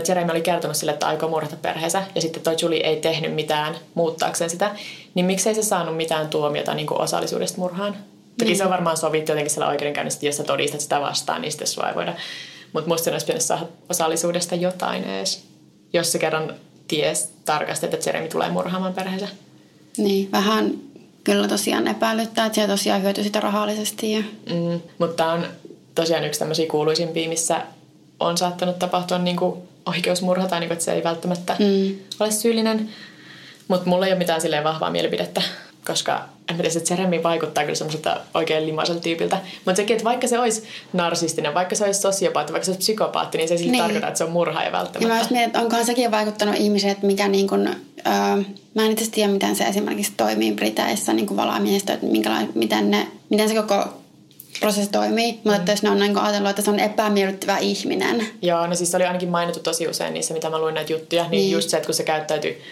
[0.09, 3.75] Jeremy oli kertonut sille, että aikoo murhata perheensä, ja sitten toi Julie ei tehnyt mitään
[3.95, 4.71] muuttaakseen sitä,
[5.15, 7.97] niin miksei se saanut mitään tuomiota niin kuin osallisuudesta murhaan?
[8.39, 8.57] Toki niin.
[8.57, 11.69] se on varmaan sovittu jotenkin siellä oikeudenkäynnissä, että jos sä todistat sitä vastaan, niin sitten
[11.69, 12.15] sua ei voida.
[12.73, 15.45] Mutta musta olisi pitänyt saada osallisuudesta jotain edes,
[15.93, 16.55] jos se kerran
[16.89, 19.29] ties tarkasti, että Jeremy tulee murhaamaan perheensä.
[19.97, 20.75] Niin, vähän
[21.25, 24.13] kyllä tosiaan epäilyttää, että se tosiaan hyötyy sitä rahallisesti.
[24.13, 24.23] Ja...
[24.51, 25.47] Mm, mutta on
[25.95, 27.63] tosiaan yksi tämmöisiä kuuluisimpia, missä
[28.21, 31.97] on saattanut tapahtua niin kuin oikeusmurha tai niin kuin, että se ei välttämättä mm.
[32.21, 32.89] ole syyllinen.
[33.69, 35.43] Mutta mulla ei ole mitään silleen vahvaa mielipidettä
[35.87, 39.41] koska en tiedä, että Jeremy vaikuttaa kyllä semmoiselta oikein limaiselta tyypiltä.
[39.65, 43.39] Mutta sekin, että vaikka se olisi narsistinen, vaikka se olisi sosiopaatti, vaikka se olisi psykopaatti,
[43.39, 43.83] niin se ei silti niin.
[43.83, 45.15] tarkoita, että se on murhaaja välttämättä.
[45.15, 48.93] Ja mä mietin, että onkohan sekin vaikuttanut ihmisiin, että mikä niin kuin, öö, mä en
[48.93, 52.07] itse tiedä, miten se esimerkiksi toimii Briteissä niin kuin valaamiehistö, että
[52.55, 53.85] miten, ne, miten se koko
[54.61, 55.57] prosessi toimii, mutta mm.
[55.57, 58.27] että jos ne on niin ajatellut, että se on epämiellyttävä ihminen.
[58.43, 61.23] Joo, no siis se oli ainakin mainittu tosi usein niissä, mitä mä luin näitä juttuja,
[61.23, 61.51] niin, niin.
[61.51, 62.63] just se, että kun se käyttäytyy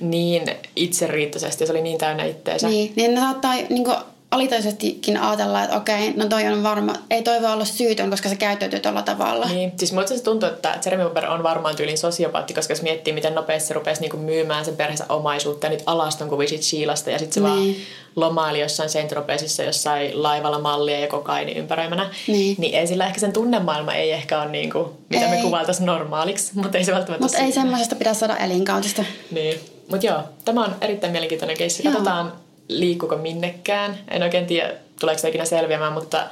[0.00, 2.68] niin itseriittoisesti, se oli niin täynnä itteensä.
[2.68, 3.96] Niin, niin ne saattaa niin kuin
[4.30, 8.36] alitaisestikin ajatella, että okei, no toi on varma, ei toi voi olla syytön, koska se
[8.36, 9.46] käyttäytyy tuolla tavalla.
[9.46, 13.12] Niin, siis muista se tuntuu, että Jeremy Weber on varmaan tyylin sosiopaatti, koska jos miettii,
[13.12, 17.18] miten nopeasti se rupesi niinku myymään sen perheensä omaisuutta ja niitä alastonkuvia siitä Shiilasta ja
[17.18, 17.56] sitten se niin.
[17.56, 17.74] vaan
[18.16, 22.56] lomaili jossain Saint Tropezissa jossain laivalla mallia ja kokaini ympäröimänä, niin.
[22.58, 25.30] niin ei sillä ehkä sen tunnemaailma ei ehkä ole niinku, mitä ei.
[25.30, 29.04] me kuvailtaisiin normaaliksi, mutta ei se välttämättä Mutta ei semmoisesta pidä saada elinkautista.
[29.30, 29.60] Niin.
[29.90, 31.82] Mutta joo, tämä on erittäin mielenkiintoinen keissi.
[31.82, 32.32] Katsotaan,
[32.68, 33.98] liikkuuko minnekään.
[34.08, 36.26] En oikein tiedä, tuleeko se ikinä selviämään, mutta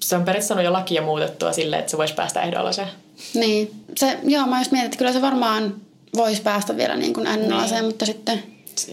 [0.00, 2.88] se on periaatteessa jo lakia muutettua silleen, että se voisi päästä ehdollaiseen.
[3.34, 3.70] Niin.
[3.96, 5.74] Se, joo, mä just mietin, että kyllä se varmaan
[6.16, 7.84] voisi päästä vielä niin kuin niin.
[7.84, 8.42] mutta sitten...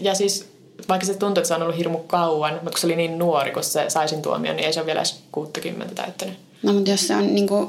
[0.00, 0.48] Ja siis
[0.88, 3.50] vaikka se tuntuu, että se on ollut hirmu kauan, mutta kun se oli niin nuori,
[3.50, 6.34] kun se saisin tuomion, niin ei se ole vielä edes 60 täyttänyt.
[6.62, 7.68] No, mutta jos se on niin kuin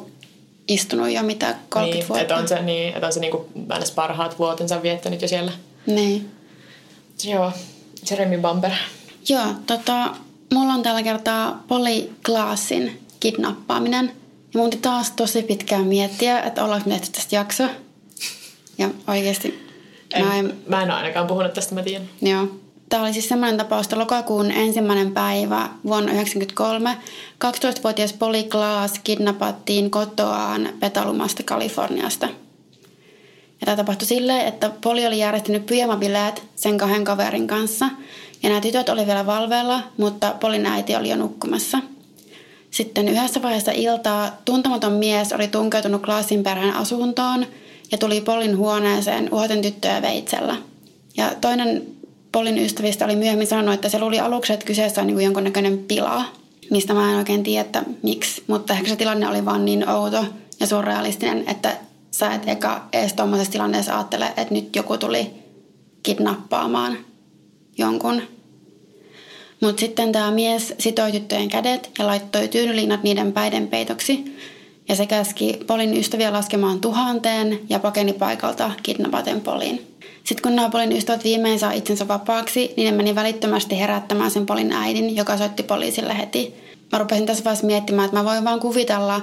[0.68, 2.22] istunut jo mitä 30 niin, vuotta.
[2.22, 3.46] Että on se, niin, että on se niin kuin
[3.96, 5.52] parhaat vuotensa viettänyt jo siellä.
[5.86, 6.32] Niin.
[7.24, 7.52] Joo,
[8.10, 8.72] Jeremy Bamber.
[9.30, 10.16] Joo, tota,
[10.54, 14.12] mulla on tällä kertaa Polly Glassin kidnappaaminen.
[14.54, 17.70] Ja mun taas tosi pitkään miettiä, että ollaanko me tästä jaksoa.
[18.78, 19.66] Ja oikeasti
[20.14, 22.10] en, mä, en, mä en ole ainakaan puhunut tästä, mä tiedän.
[22.22, 22.48] Joo.
[22.90, 26.98] Tämä oli siis semmoinen tapaus, että lokakuun ensimmäinen päivä vuonna 1993
[27.46, 32.30] 12-vuotias Polly Glass kidnappattiin kotoaan Petalumasta Kaliforniasta–
[33.66, 37.90] ja tämä tapahtui silleen, että Poli oli järjestänyt pyjamabileet sen kahden kaverin kanssa.
[38.44, 41.80] Ja nämä tytöt oli vielä valveella, mutta Polin äiti oli jo nukkumassa.
[42.72, 47.46] Sitten yhdessä vaiheessa iltaa tuntematon mies oli tunkeutunut Klaasin perheen asuntoon
[47.92, 50.56] ja tuli Polin huoneeseen uhoten tyttöjä veitsellä.
[51.18, 51.82] Ja toinen
[52.32, 56.26] Polin ystävistä oli myöhemmin sanonut, että se luuli aluksi, että kyseessä on niin jonkunnäköinen pila,
[56.72, 58.44] mistä mä en oikein tiedä, että miksi.
[58.48, 60.26] Mutta ehkä se tilanne oli vaan niin outo
[60.60, 61.78] ja surrealistinen, että
[62.20, 65.34] sä et eka edes tuommoisessa tilanteessa ajattele, että nyt joku tuli
[66.04, 66.98] kidnappaamaan
[67.78, 68.22] jonkun.
[69.62, 74.38] Mutta sitten tämä mies sitoi tyttöjen kädet ja laittoi tyynyliinat niiden päiden peitoksi.
[74.90, 79.96] Ja se käski Polin ystäviä laskemaan tuhanteen ja pakeni paikalta kidnappaten Polin.
[80.24, 84.46] Sitten kun nämä Polin ystävät viimein saa itsensä vapaaksi, niin ne meni välittömästi herättämään sen
[84.46, 86.54] Polin äidin, joka soitti poliisille heti.
[86.92, 89.22] Mä rupesin tässä vaiheessa miettimään, että mä voin vaan kuvitella,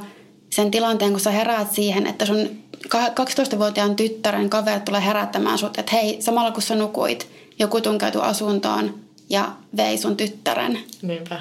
[0.51, 2.51] sen tilanteen, kun sä heräät siihen, että sun
[2.87, 8.95] 12-vuotiaan tyttären kaverit tulee herättämään sut, että hei, samalla kun sä nukuit, joku tunkeutui asuntoon
[9.31, 10.79] ja vei sun tyttären.
[11.03, 11.41] Niinpä.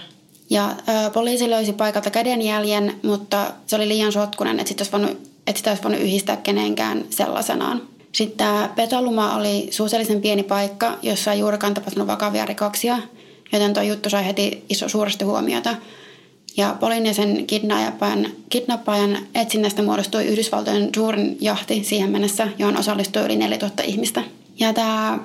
[0.49, 5.11] Ja ö, poliisi löysi paikalta kädenjäljen, mutta se oli liian sotkunen, että sitä olisi voinut,
[5.47, 7.81] että sitä olisi voinut yhdistää kenenkään sellaisenaan.
[8.11, 12.97] Sitten tämä Petaluma oli suhteellisen pieni paikka, jossa ei juurikaan tapahtunut vakavia rikoksia,
[13.51, 15.75] joten tuo juttu sai heti iso, suuresti huomiota.
[16.57, 23.25] Ja Polin ja sen kidnappajan, kidnappajan etsinnästä muodostui Yhdysvaltojen suurin jahti siihen mennessä, johon osallistui
[23.25, 24.23] yli 4000 ihmistä.
[24.59, 25.19] Ja tämä,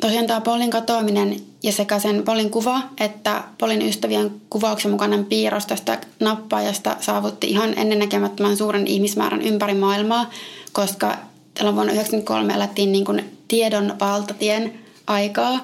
[0.00, 5.66] tosiaan tämä Polin katoaminen ja sekä sen Polin kuva että Polin ystävien kuvauksen mukainen piirros
[5.66, 10.30] tästä nappaajasta saavutti ihan ennennäkemättömän suuren ihmismäärän ympäri maailmaa,
[10.72, 11.16] koska
[11.54, 15.60] tällä vuonna 1993 elettiin niin kuin tiedon valtatien aikaa,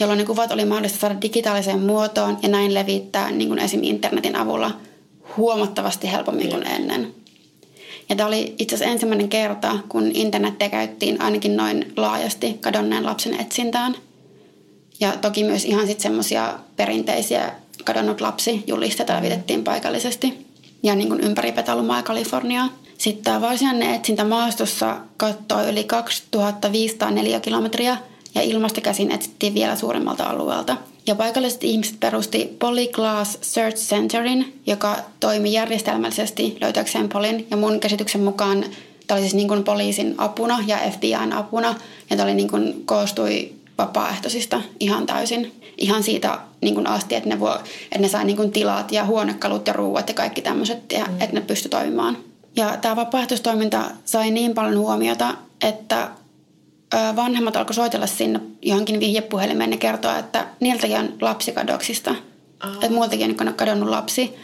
[0.00, 3.84] jolloin ne kuvat oli mahdollista saada digitaaliseen muotoon ja näin levittää niin kuin esim.
[3.84, 4.70] internetin avulla
[5.36, 7.14] huomattavasti helpommin kuin ennen.
[8.08, 13.40] Ja tämä oli itse asiassa ensimmäinen kerta, kun internettiä käyttiin ainakin noin laajasti kadonneen lapsen
[13.40, 13.96] etsintään.
[15.00, 17.52] Ja toki myös ihan sitten semmoisia perinteisiä
[17.84, 20.46] kadonnut lapsi julisteita levitettiin paikallisesti
[20.82, 22.68] ja niin kuin ympäri Petalumaa Kaliforniaa.
[22.98, 27.96] Sitten tämä varsinainen etsintä maastossa kattoi yli 2504 kilometriä
[28.34, 30.76] ja ilmasta käsin etsittiin vielä suuremmalta alueelta.
[31.06, 37.46] Ja paikalliset ihmiset perusti Polyglass Search Centerin, joka toimi järjestelmällisesti löytääkseen Polin.
[37.50, 38.64] Ja mun käsityksen mukaan
[39.06, 41.74] tämä oli siis niin kuin poliisin apuna ja FBIn apuna.
[42.10, 45.52] Ja tämä oli niin kuin, koostui vapaaehtoisista ihan täysin.
[45.78, 49.04] Ihan siitä niin kuin asti, että ne, voi, että ne sai niin kuin tilat ja
[49.04, 51.20] huonekalut ja ruuat ja kaikki tämmöiset, ja, mm.
[51.20, 52.16] että ne pysty toimimaan.
[52.56, 56.08] Ja tämä vapaaehtoistoiminta sai niin paljon huomiota, että
[57.16, 62.10] vanhemmat alkoi soitella sinne johonkin vihjepuhelimeen ja kertoa, että niiltäkin on lapsikadoksista.
[62.10, 62.74] Oh.
[62.74, 64.34] Että muiltakin on kadonnut lapsi.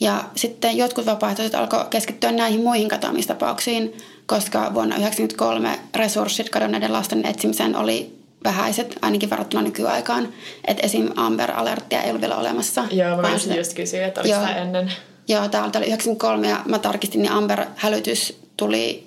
[0.00, 7.26] Ja sitten jotkut vapaaehtoiset alkoi keskittyä näihin muihin katoamistapauksiin, koska vuonna 1993 resurssit kadonneiden lasten
[7.26, 10.28] etsimiseen oli vähäiset, ainakin verrattuna nykyaikaan.
[10.64, 11.08] Että esim.
[11.16, 12.84] Amber Alerttia ei ollut vielä olemassa.
[12.90, 14.92] Joo, mä voisin just kysyä, että oliko tämä ennen?
[15.28, 19.06] Joo, tämä oli 93 ja mä tarkistin, niin Amber-hälytys tuli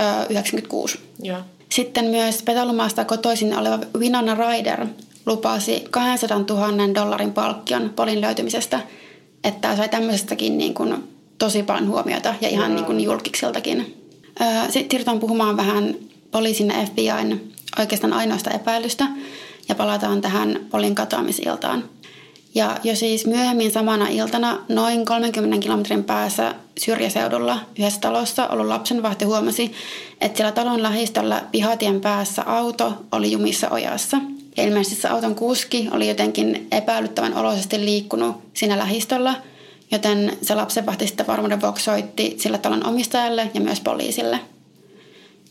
[0.00, 1.00] ö, 96.
[1.22, 1.38] Joo.
[1.68, 4.86] Sitten myös Petalumaasta kotoisin oleva Winona Ryder
[5.26, 8.80] lupasi 200 000 dollarin palkkion Polin löytymisestä.
[9.44, 13.94] Että sai tämmöisestäkin niin kuin tosi paljon huomiota ja ihan niin kuin julkiksiltakin.
[14.62, 15.94] Sitten siirrytään puhumaan vähän
[16.30, 19.06] poliisin ja FBIn oikeastaan ainoasta epäilystä
[19.68, 21.84] ja palataan tähän Polin katoamisiltaan.
[22.54, 29.24] Ja jo siis myöhemmin samana iltana noin 30 kilometrin päässä syrjäseudulla yhdessä talossa ollut lapsenvahti
[29.24, 29.72] huomasi,
[30.20, 34.16] että siellä talon lähistöllä pihatien päässä auto oli jumissa ojassa.
[34.56, 39.34] Ja ilmeisesti se auton kuski oli jotenkin epäilyttävän oloisesti liikkunut siinä lähistöllä,
[39.90, 44.40] joten se lapsenvahti sitten varmuuden vuoksi soitti sillä talon omistajalle ja myös poliisille.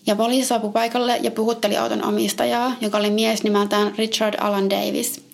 [0.07, 5.21] Ja poliisi saapui paikalle ja puhutteli auton omistajaa, joka oli mies nimeltään Richard Alan Davis–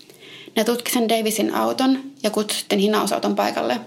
[0.55, 3.79] ne tutki sen Davisin auton ja kutsui sitten hinausauton paikalle.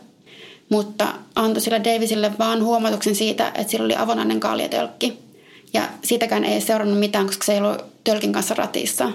[0.68, 5.18] Mutta antoi sille Davisille vaan huomautuksen siitä, että sillä oli avonainen kaljatölkki.
[5.74, 9.12] Ja siitäkään ei seurannut mitään, koska se ei ollut tölkin kanssa ratissa.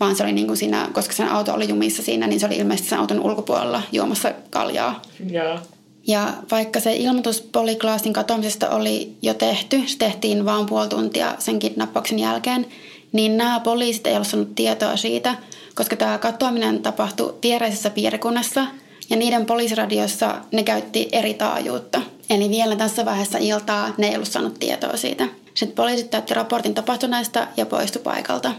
[0.00, 2.56] Vaan se oli niin kuin siinä, koska sen auto oli jumissa siinä, niin se oli
[2.56, 5.02] ilmeisesti sen auton ulkopuolella juomassa kaljaa.
[5.32, 5.60] Yeah.
[6.06, 11.58] Ja vaikka se ilmoitus Polyglaasin katoamisesta oli jo tehty, se tehtiin vain puoli tuntia sen
[11.58, 12.66] kidnappauksen jälkeen,
[13.12, 15.34] niin nämä poliisit ei ollut saanut tietoa siitä–
[15.78, 18.66] koska tämä katoaminen tapahtui viereisessä piirikunnassa
[19.10, 22.02] ja niiden poliisiradiossa ne käytti eri taajuutta.
[22.30, 25.28] Eli vielä tässä vaiheessa iltaa ne ei ollut saanut tietoa siitä.
[25.54, 28.52] Sitten poliisit täytti raportin tapahtuneesta ja poistui paikalta.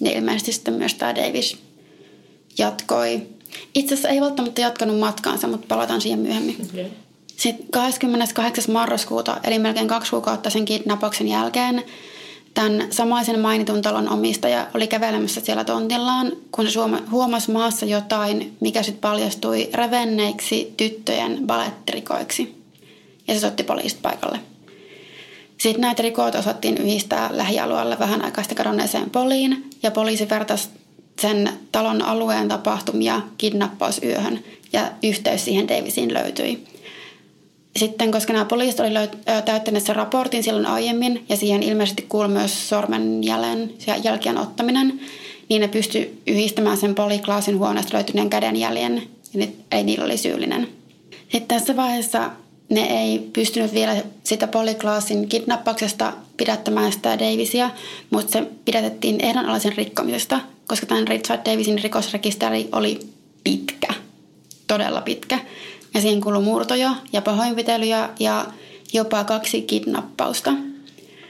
[0.00, 1.58] Ja ilmeisesti sitten myös tämä Davis
[2.58, 3.22] jatkoi.
[3.74, 6.56] Itse asiassa ei välttämättä jatkanut matkaansa, mutta palataan siihen myöhemmin.
[6.72, 6.84] Okay.
[7.36, 8.64] Sitten 28.
[8.72, 11.84] marraskuuta, eli melkein kaksi kuukautta sen kidnappaksen jälkeen,
[12.54, 18.82] Tämän samaisen mainitun talon omistaja oli kävelemässä siellä tontillaan, kun se huomasi maassa jotain, mikä
[18.82, 22.62] sitten paljastui revenneiksi tyttöjen balettirikoiksi.
[23.28, 24.38] Ja se soitti poliisit paikalle.
[25.58, 30.68] Sitten näitä rikoita osattiin yhdistää lähialueelle vähän aikaista kadonneeseen poliin, ja poliisi vertasi
[31.20, 34.40] sen talon alueen tapahtumia kidnappausyöhön,
[34.72, 36.64] ja yhteys siihen Davisiin löytyi.
[37.76, 42.68] Sitten, koska nämä poliisit olivat täyttäneet sen raportin silloin aiemmin, ja siihen ilmeisesti kuului myös
[42.68, 45.00] sormenjäljen jälkien ottaminen,
[45.48, 49.02] niin ne pysty yhdistämään sen poliklaasin huoneesta löytyneen kädenjäljen,
[49.34, 50.68] ja ei niillä oli syyllinen.
[51.28, 52.30] Sitten tässä vaiheessa
[52.68, 57.70] ne ei pystynyt vielä sitä poliklaasin kidnappauksesta pidättämään sitä Davisia,
[58.10, 63.00] mutta se pidätettiin ehdonalaisen rikkomisesta, koska tämän Richard Davisin rikosrekisteri oli
[63.44, 63.94] pitkä,
[64.66, 65.38] todella pitkä
[65.94, 68.46] Ja siihen kuului murtoja ja pahoinpitelyjä ja
[68.92, 70.52] jopa kaksi kidnappausta.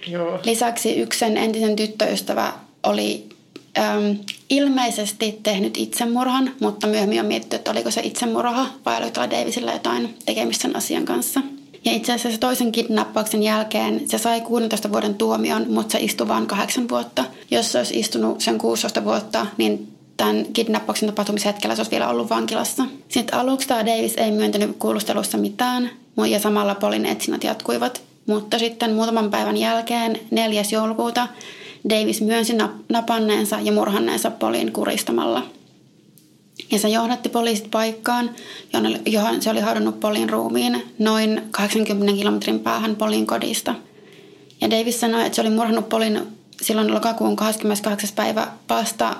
[0.07, 0.40] Joo.
[0.44, 3.29] Lisäksi yksi sen entisen tyttöystävä oli
[3.79, 4.16] äm,
[4.51, 10.14] ilmeisesti tehnyt itsemurhan, mutta myöhemmin on mietitty, että oliko se itsemurha vai oliko Davisilla jotain
[10.27, 11.40] tekemistä sen asian kanssa.
[11.85, 16.46] Ja itse asiassa toisen kidnappauksen jälkeen se sai 16 vuoden tuomion, mutta se istui vain
[16.46, 17.25] kahdeksan vuotta.
[17.51, 22.31] Jos se olisi istunut sen 16 vuotta, niin tämän kidnappauksen tapahtumishetkellä se olisi vielä ollut
[22.31, 22.85] vankilassa.
[23.09, 25.90] Sitten aluksi tämä Davis ei myöntänyt kuulustelussa mitään,
[26.31, 28.03] ja samalla Polin etsinnät jatkuivat.
[28.27, 30.62] Mutta sitten muutaman päivän jälkeen, 4.
[30.72, 31.29] joulukuuta,
[31.90, 32.57] Davis myönsi
[32.88, 35.42] napanneensa ja murhanneensa Polin kuristamalla.
[36.70, 38.31] Ja se johdatti poliisit paikkaan,
[39.07, 43.75] johon se oli haudannut Polin ruumiin noin 80 kilometrin päähän Polin kodista.
[44.61, 46.20] Ja Davis sanoi, että se oli murhannut Polin
[46.62, 48.11] silloin lokakuun 28.
[48.14, 49.16] päivä vasta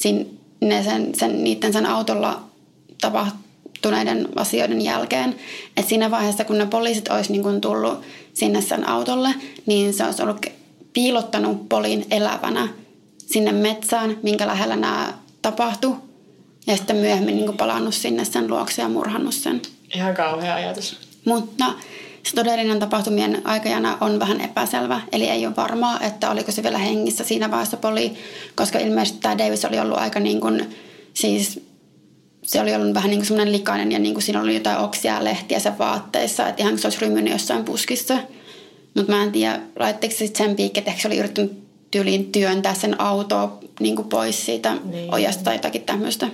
[0.00, 2.42] sinne sen, sen, niiden sen autolla
[3.00, 5.34] tapahtuneiden asioiden jälkeen.
[5.76, 8.00] Et siinä vaiheessa, kun ne poliisit olisi niin tullut
[8.34, 9.34] sinne sen autolle,
[9.66, 10.46] niin se olisi ollut
[10.92, 12.68] piilottanut Polin elävänä
[13.26, 15.96] sinne metsään, minkä lähellä nämä tapahtui.
[16.66, 19.62] Ja sitten myöhemmin niin palannut sinne sen luokse ja murhannut sen.
[19.94, 20.96] Ihan kauhea ajatus.
[21.24, 21.64] Mutta
[22.28, 26.78] se todellinen tapahtumien aikajana on vähän epäselvä, eli ei ole varmaa, että oliko se vielä
[26.78, 28.14] hengissä siinä vaiheessa poli,
[28.54, 30.76] koska ilmeisesti tämä Davis oli ollut aika niin kuin,
[31.14, 31.60] siis
[32.42, 35.14] se oli ollut vähän niin kuin semmoinen likainen ja niin kuin siinä oli jotain oksia
[35.14, 38.18] ja lehtiä sen vaatteissa, että ihan kuin se olisi rymynyt jossain puskissa.
[38.94, 42.74] Mutta mä en tiedä, laitteko se sen piikki, että ehkä se oli yrittänyt tyyliin työntää
[42.74, 45.14] sen autoa niin kuin pois siitä niin.
[45.14, 46.28] ojasta tai jotakin tämmöistä.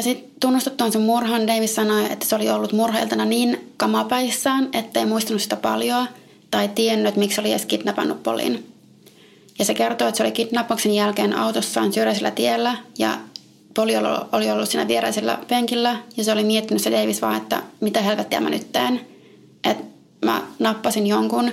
[0.00, 5.42] Sitten tunnustettuaan sen murhan Davis sanoi, että se oli ollut murhailtana niin kamapäissään, ettei muistanut
[5.42, 6.06] sitä paljon
[6.50, 8.72] tai tiennyt, että miksi oli edes kidnappannut Polin.
[9.58, 13.18] Ja se kertoo, että se oli kidnappauksen jälkeen autossaan syrjäisellä tiellä ja
[13.74, 13.92] Poli
[14.32, 18.40] oli ollut siinä viereisellä penkillä ja se oli miettinyt se Davis vaan, että mitä helvettiä
[18.40, 19.00] mä nyt teen.
[19.64, 19.84] Että
[20.24, 21.52] mä nappasin jonkun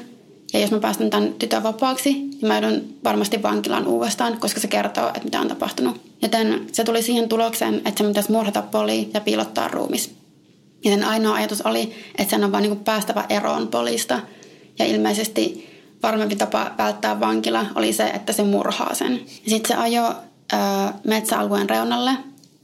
[0.53, 4.67] ja jos mä päästän tämän tytön vapaaksi, niin mä joudun varmasti vankilaan uudestaan, koska se
[4.67, 6.01] kertoo, että mitä on tapahtunut.
[6.21, 10.15] Joten se tuli siihen tulokseen, että se pitäisi murhata poli ja piilottaa ruumis.
[10.83, 14.19] Ja sen ainoa ajatus oli, että sen on vain niin päästävä eroon polista.
[14.79, 15.69] Ja ilmeisesti
[16.03, 19.19] varmempi tapa välttää vankila oli se, että se murhaa sen.
[19.47, 20.15] Sitten se ajoi
[21.03, 22.11] metsäalueen reunalle,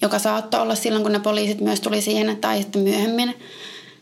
[0.01, 3.33] joka saattoi olla silloin, kun ne poliisit myös tuli siihen, tai sitten myöhemmin–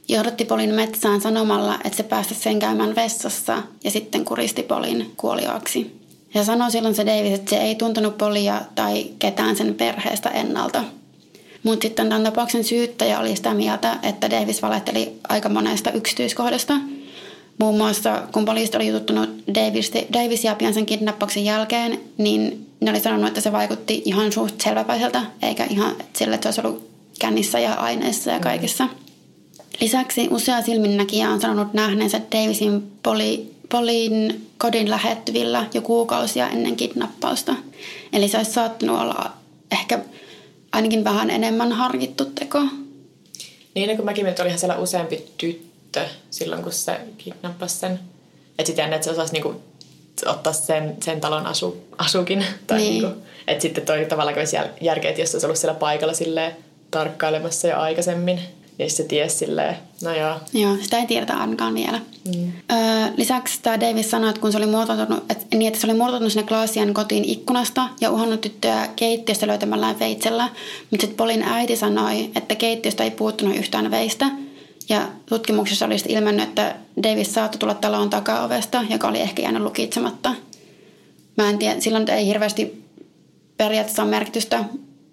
[0.07, 6.03] Johdatti Polin metsään sanomalla, että se päästä sen käymään vessassa ja sitten kuristi Polin kuolioaksi.
[6.33, 10.83] Ja sanoi silloin se Davis, että se ei tuntunut Polia tai ketään sen perheestä ennalta.
[11.63, 16.73] Mutta sitten tämän tapauksen syyttäjä oli sitä mieltä, että Davis valehteli aika monesta yksityiskohdasta.
[17.59, 22.99] Muun muassa kun poliisit oli jututtanut Davis, Davisia pian sen kidnappauksen jälkeen, niin ne oli
[22.99, 26.89] sanonut, että se vaikutti ihan suht selväpäiseltä, eikä ihan sille, että se olisi ollut
[27.19, 28.85] kännissä ja aineissa ja kaikissa.
[28.85, 29.02] Mm.
[29.81, 37.55] Lisäksi usea silminnäkijä on sanonut nähneensä Davisin poli, Polin kodin lähettyvillä jo kuukausia ennen kidnappausta.
[38.13, 39.31] Eli se olisi saattanut olla
[39.71, 39.99] ehkä
[40.71, 42.59] ainakin vähän enemmän harkittu teko.
[43.75, 47.99] Niin, kun mäkin mietin, olihan siellä useampi tyttö silloin, kun se kidnappasi sen.
[48.59, 49.61] Että sitten että se osasi niinku
[50.25, 52.45] ottaa sen, sen talon asu, asukin.
[52.67, 53.03] Tai niin.
[53.03, 56.13] niinku, että sitten toi tavallaan olisi järkeä, että jos se olisi ollut siellä paikalla
[56.91, 58.39] tarkkailemassa jo aikaisemmin,
[58.79, 60.35] ja se tiesi silleen, no joo.
[60.53, 61.99] Joo, sitä ei tiedetä ainakaan vielä.
[62.25, 62.51] Mm.
[62.71, 62.77] Öö,
[63.17, 66.33] lisäksi tämä Davis sanoi, että kun se oli muotoutunut, että, niin, että se oli muotoutunut
[66.33, 70.43] sinne Glacian kotiin ikkunasta ja uhannut tyttöä keittiöstä löytämällään veitsellä.
[70.91, 74.25] Mutta sitten Polin äiti sanoi, että keittiöstä ei puuttunut yhtään veistä.
[74.89, 80.35] Ja tutkimuksessa oli ilmennyt, että Davis saattoi tulla talon takaovesta, joka oli ehkä jäänyt lukitsematta.
[81.37, 82.83] Mä en tiedä, silloin ei hirveästi
[83.57, 84.65] periaatteessa ole merkitystä,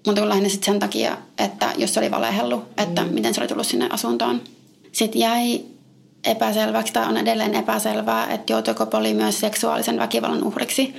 [0.06, 3.14] mutta lähinnä sitten sen takia, että jos se oli valehellut, että mm.
[3.14, 4.40] miten se oli tullut sinne asuntoon.
[4.92, 5.60] Sitten jäi
[6.24, 10.94] epäselväksi, tai on edelleen epäselvää, että joutuiko Poli myös seksuaalisen väkivallan uhriksi.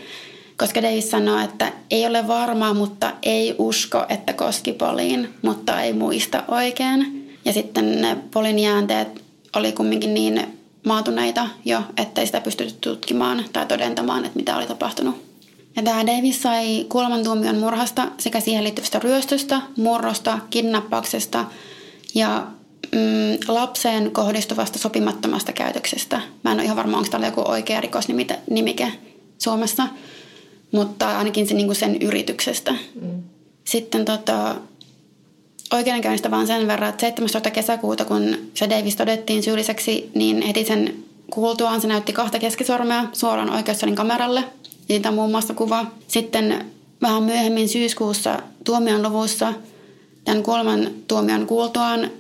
[0.58, 5.94] Koska Davis sanoi, että ei ole varmaa, mutta ei usko, että koski Poliin, mutta ei
[5.94, 7.22] muista oikein.
[7.46, 9.22] Ja sitten ne Polin jäänteet
[9.56, 15.31] oli kumminkin niin maatuneita jo, ettei sitä pystytty tutkimaan tai todentamaan, että mitä oli tapahtunut.
[15.76, 21.46] Ja tämä Davis sai kuolemantuomion murhasta sekä siihen liittyvästä ryöstöstä, murrosta, kidnappauksesta
[22.16, 22.48] ja
[22.92, 26.22] mm, lapseen kohdistuvasta sopimattomasta käytöksestä.
[26.44, 28.92] Mä en ole ihan varma, onko tällä joku oikea rikosnimike
[29.38, 29.88] Suomessa,
[30.72, 32.72] mutta ainakin se, niin sen yrityksestä.
[33.02, 33.24] Mm.
[33.64, 34.56] Sitten tota,
[35.74, 37.52] oikeudenkäynnistä vaan sen verran, että 17.
[37.52, 40.96] kesäkuuta, kun se Davis todettiin syylliseksi, niin heti sen
[41.30, 44.44] kuultuaan se näytti kahta keskisormea suoraan oikeussalin kameralle–
[44.88, 45.86] siitä muun muassa kuva.
[46.08, 46.66] Sitten
[47.02, 49.54] vähän myöhemmin syyskuussa tuomion luvussa
[50.26, 52.12] tämän kolman tuomion kuultuaan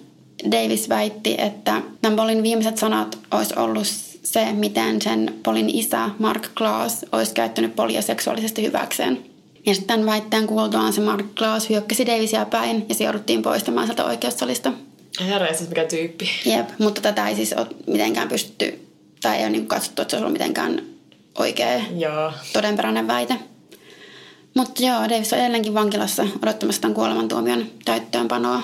[0.51, 3.88] Davis väitti, että nämä Polin viimeiset sanat olisi ollut
[4.24, 9.24] se, miten sen Polin isä Mark Glass olisi käyttänyt Polia seksuaalisesti hyväkseen.
[9.66, 13.88] Ja sitten tämän väitteen kuultuaan se Mark Glass hyökkäsi Davisia päin ja se jouduttiin poistamaan
[13.88, 14.74] sieltä oikeussalista.
[15.20, 16.30] Herra, siis mikä tyyppi.
[16.45, 18.80] Jep, mutta tätä ei siis ole mitenkään pystytty,
[19.22, 20.82] tai ei ole niin katsottu, että se olisi ollut mitenkään
[21.38, 22.32] oikea Joo.
[22.54, 23.38] todenperäinen väite.
[24.54, 28.62] Mutta joo, Davis on edelleenkin vankilassa odottamassa tämän kuolemantuomion täyttöönpanoa,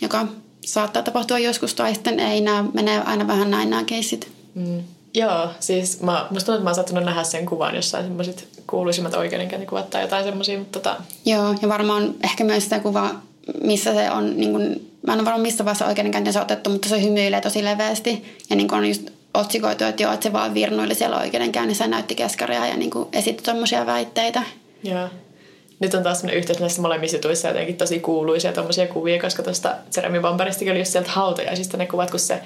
[0.00, 0.26] joka
[0.66, 2.40] saattaa tapahtua joskus tai sitten ei.
[2.40, 4.32] Nämä menee aina vähän näin nämä keissit.
[4.54, 4.82] Mm.
[5.14, 9.14] Joo, siis mä, musta tuntuu, että mä oon saattanut nähdä sen kuvan jossain semmoiset kuuluisimmat
[9.14, 10.96] oikeudenkäyntikuvat tai jotain semmoisia, mutta tota...
[11.24, 13.10] Joo, ja varmaan ehkä myös sitä kuva,
[13.62, 14.62] missä se on, niin kun,
[15.06, 18.36] mä en ole varmaan missä vaiheessa oikeudenkäyntiä se on otettu, mutta se hymyilee tosi leveästi.
[18.50, 22.14] Ja niin on just otsikoitu, että joo, että se vaan virnuili siellä oikeudenkäynnissä ja näytti
[22.14, 24.42] keskaria ja niin esitti tuommoisia väitteitä.
[24.82, 25.08] Joo.
[25.80, 29.74] Nyt on taas sellainen yhteys näissä molemmissa jutuissa jotenkin tosi kuuluisia tuommoisia kuvia, koska tuosta
[29.96, 32.40] Jeremy Bomberistakin oli just sieltä hautajaisista ne kuvat, kun se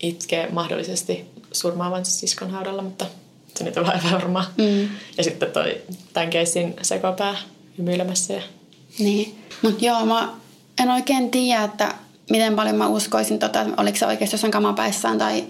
[0.00, 3.06] itkee mahdollisesti surmaavansa siskon haudalla, mutta
[3.54, 4.44] se nyt on vähän varmaa.
[4.56, 4.88] Mm.
[5.18, 7.36] Ja sitten toi tämän keissin sekopää
[7.78, 8.34] hymyilemässä.
[8.34, 8.42] Ja...
[8.98, 10.32] Niin, mutta joo, mä
[10.82, 11.94] en oikein tiedä, että
[12.30, 15.44] miten paljon mä uskoisin, tota, oliko se oikeasti jossain kamapäissään tai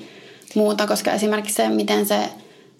[0.57, 2.31] muuta, koska esimerkiksi se, miten se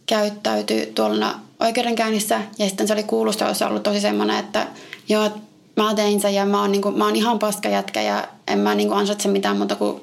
[0.07, 4.66] käyttäytyy tuolla oikeudenkäynnissä ja sitten se oli kuulustelussa ollut tosi semmoinen, että
[5.09, 5.31] joo,
[5.77, 8.59] mä tein sen ja mä oon, niin kuin, mä oon ihan paska jätkä ja en
[8.59, 10.03] mä niin kuin ansaitse mitään muuta kuin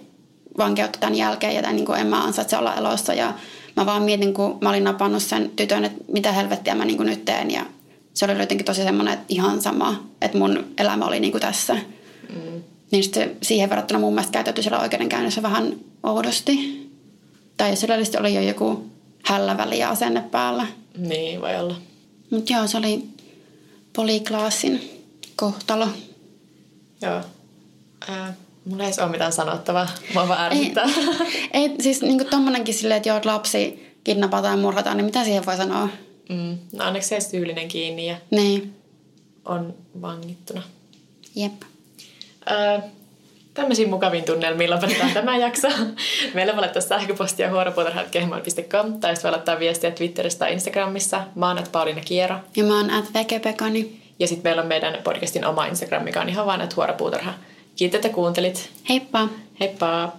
[0.58, 3.34] vankeutta tämän jälkeen ja tämän, niin kuin, en mä ansaitse olla elossa ja
[3.76, 7.08] mä vaan mietin, kun mä olin napannut sen tytön, että mitä helvettiä mä niin kuin
[7.08, 7.66] nyt teen ja
[8.14, 11.74] se oli jotenkin tosi semmoinen, että ihan sama, että mun elämä oli niin kuin tässä.
[11.74, 12.64] Mm.
[12.92, 16.83] Niin sitten siihen verrattuna mun mielestä käytetty siellä oikeudenkäynnissä vähän oudosti.
[17.58, 18.89] Tai jos sillä oli jo joku
[19.26, 20.68] hälläväliä asenne päällä.
[20.97, 21.76] Niin, voi olla.
[22.30, 23.04] Mutta joo, se oli
[23.93, 25.04] poliklaasin
[25.36, 25.88] kohtalo.
[27.01, 27.22] Joo.
[28.10, 28.34] Äh,
[28.66, 29.88] mulla ei ole mitään sanottavaa.
[30.14, 30.86] Mua vaan ärsyttää.
[30.86, 30.91] Ei,
[31.70, 35.58] ei siis niinku tommonenkin silleen, että joo, lapsi kidnapataan ja murhataan, niin mitä siihen voi
[35.58, 35.89] sanoa?
[36.30, 36.58] Mm.
[36.74, 38.76] No onneksi se tyylinen kiinni ja niin.
[39.45, 40.62] on vangittuna.
[41.36, 41.62] Jep.
[42.51, 42.80] Öö,
[43.54, 45.68] tämmöisiin mukaviin tunnelmiin lopetetaan tämä jakso.
[46.34, 51.24] Meillä voi laittaa sähköpostia huoropuutarhat.gmail.com tai sitten voi laittaa viestiä Twitterissä tai Instagramissa.
[51.36, 52.36] Mä oon Pauliina Kiero.
[52.56, 53.99] Ja mä oon at Vekepekani.
[54.20, 57.34] Ja sitten meillä on meidän podcastin oma Instagram, mikä on ihan vaan huoropuutarha.
[57.76, 58.70] Kiitos, että kuuntelit.
[58.89, 59.28] Heippa!
[59.60, 60.14] Heippa!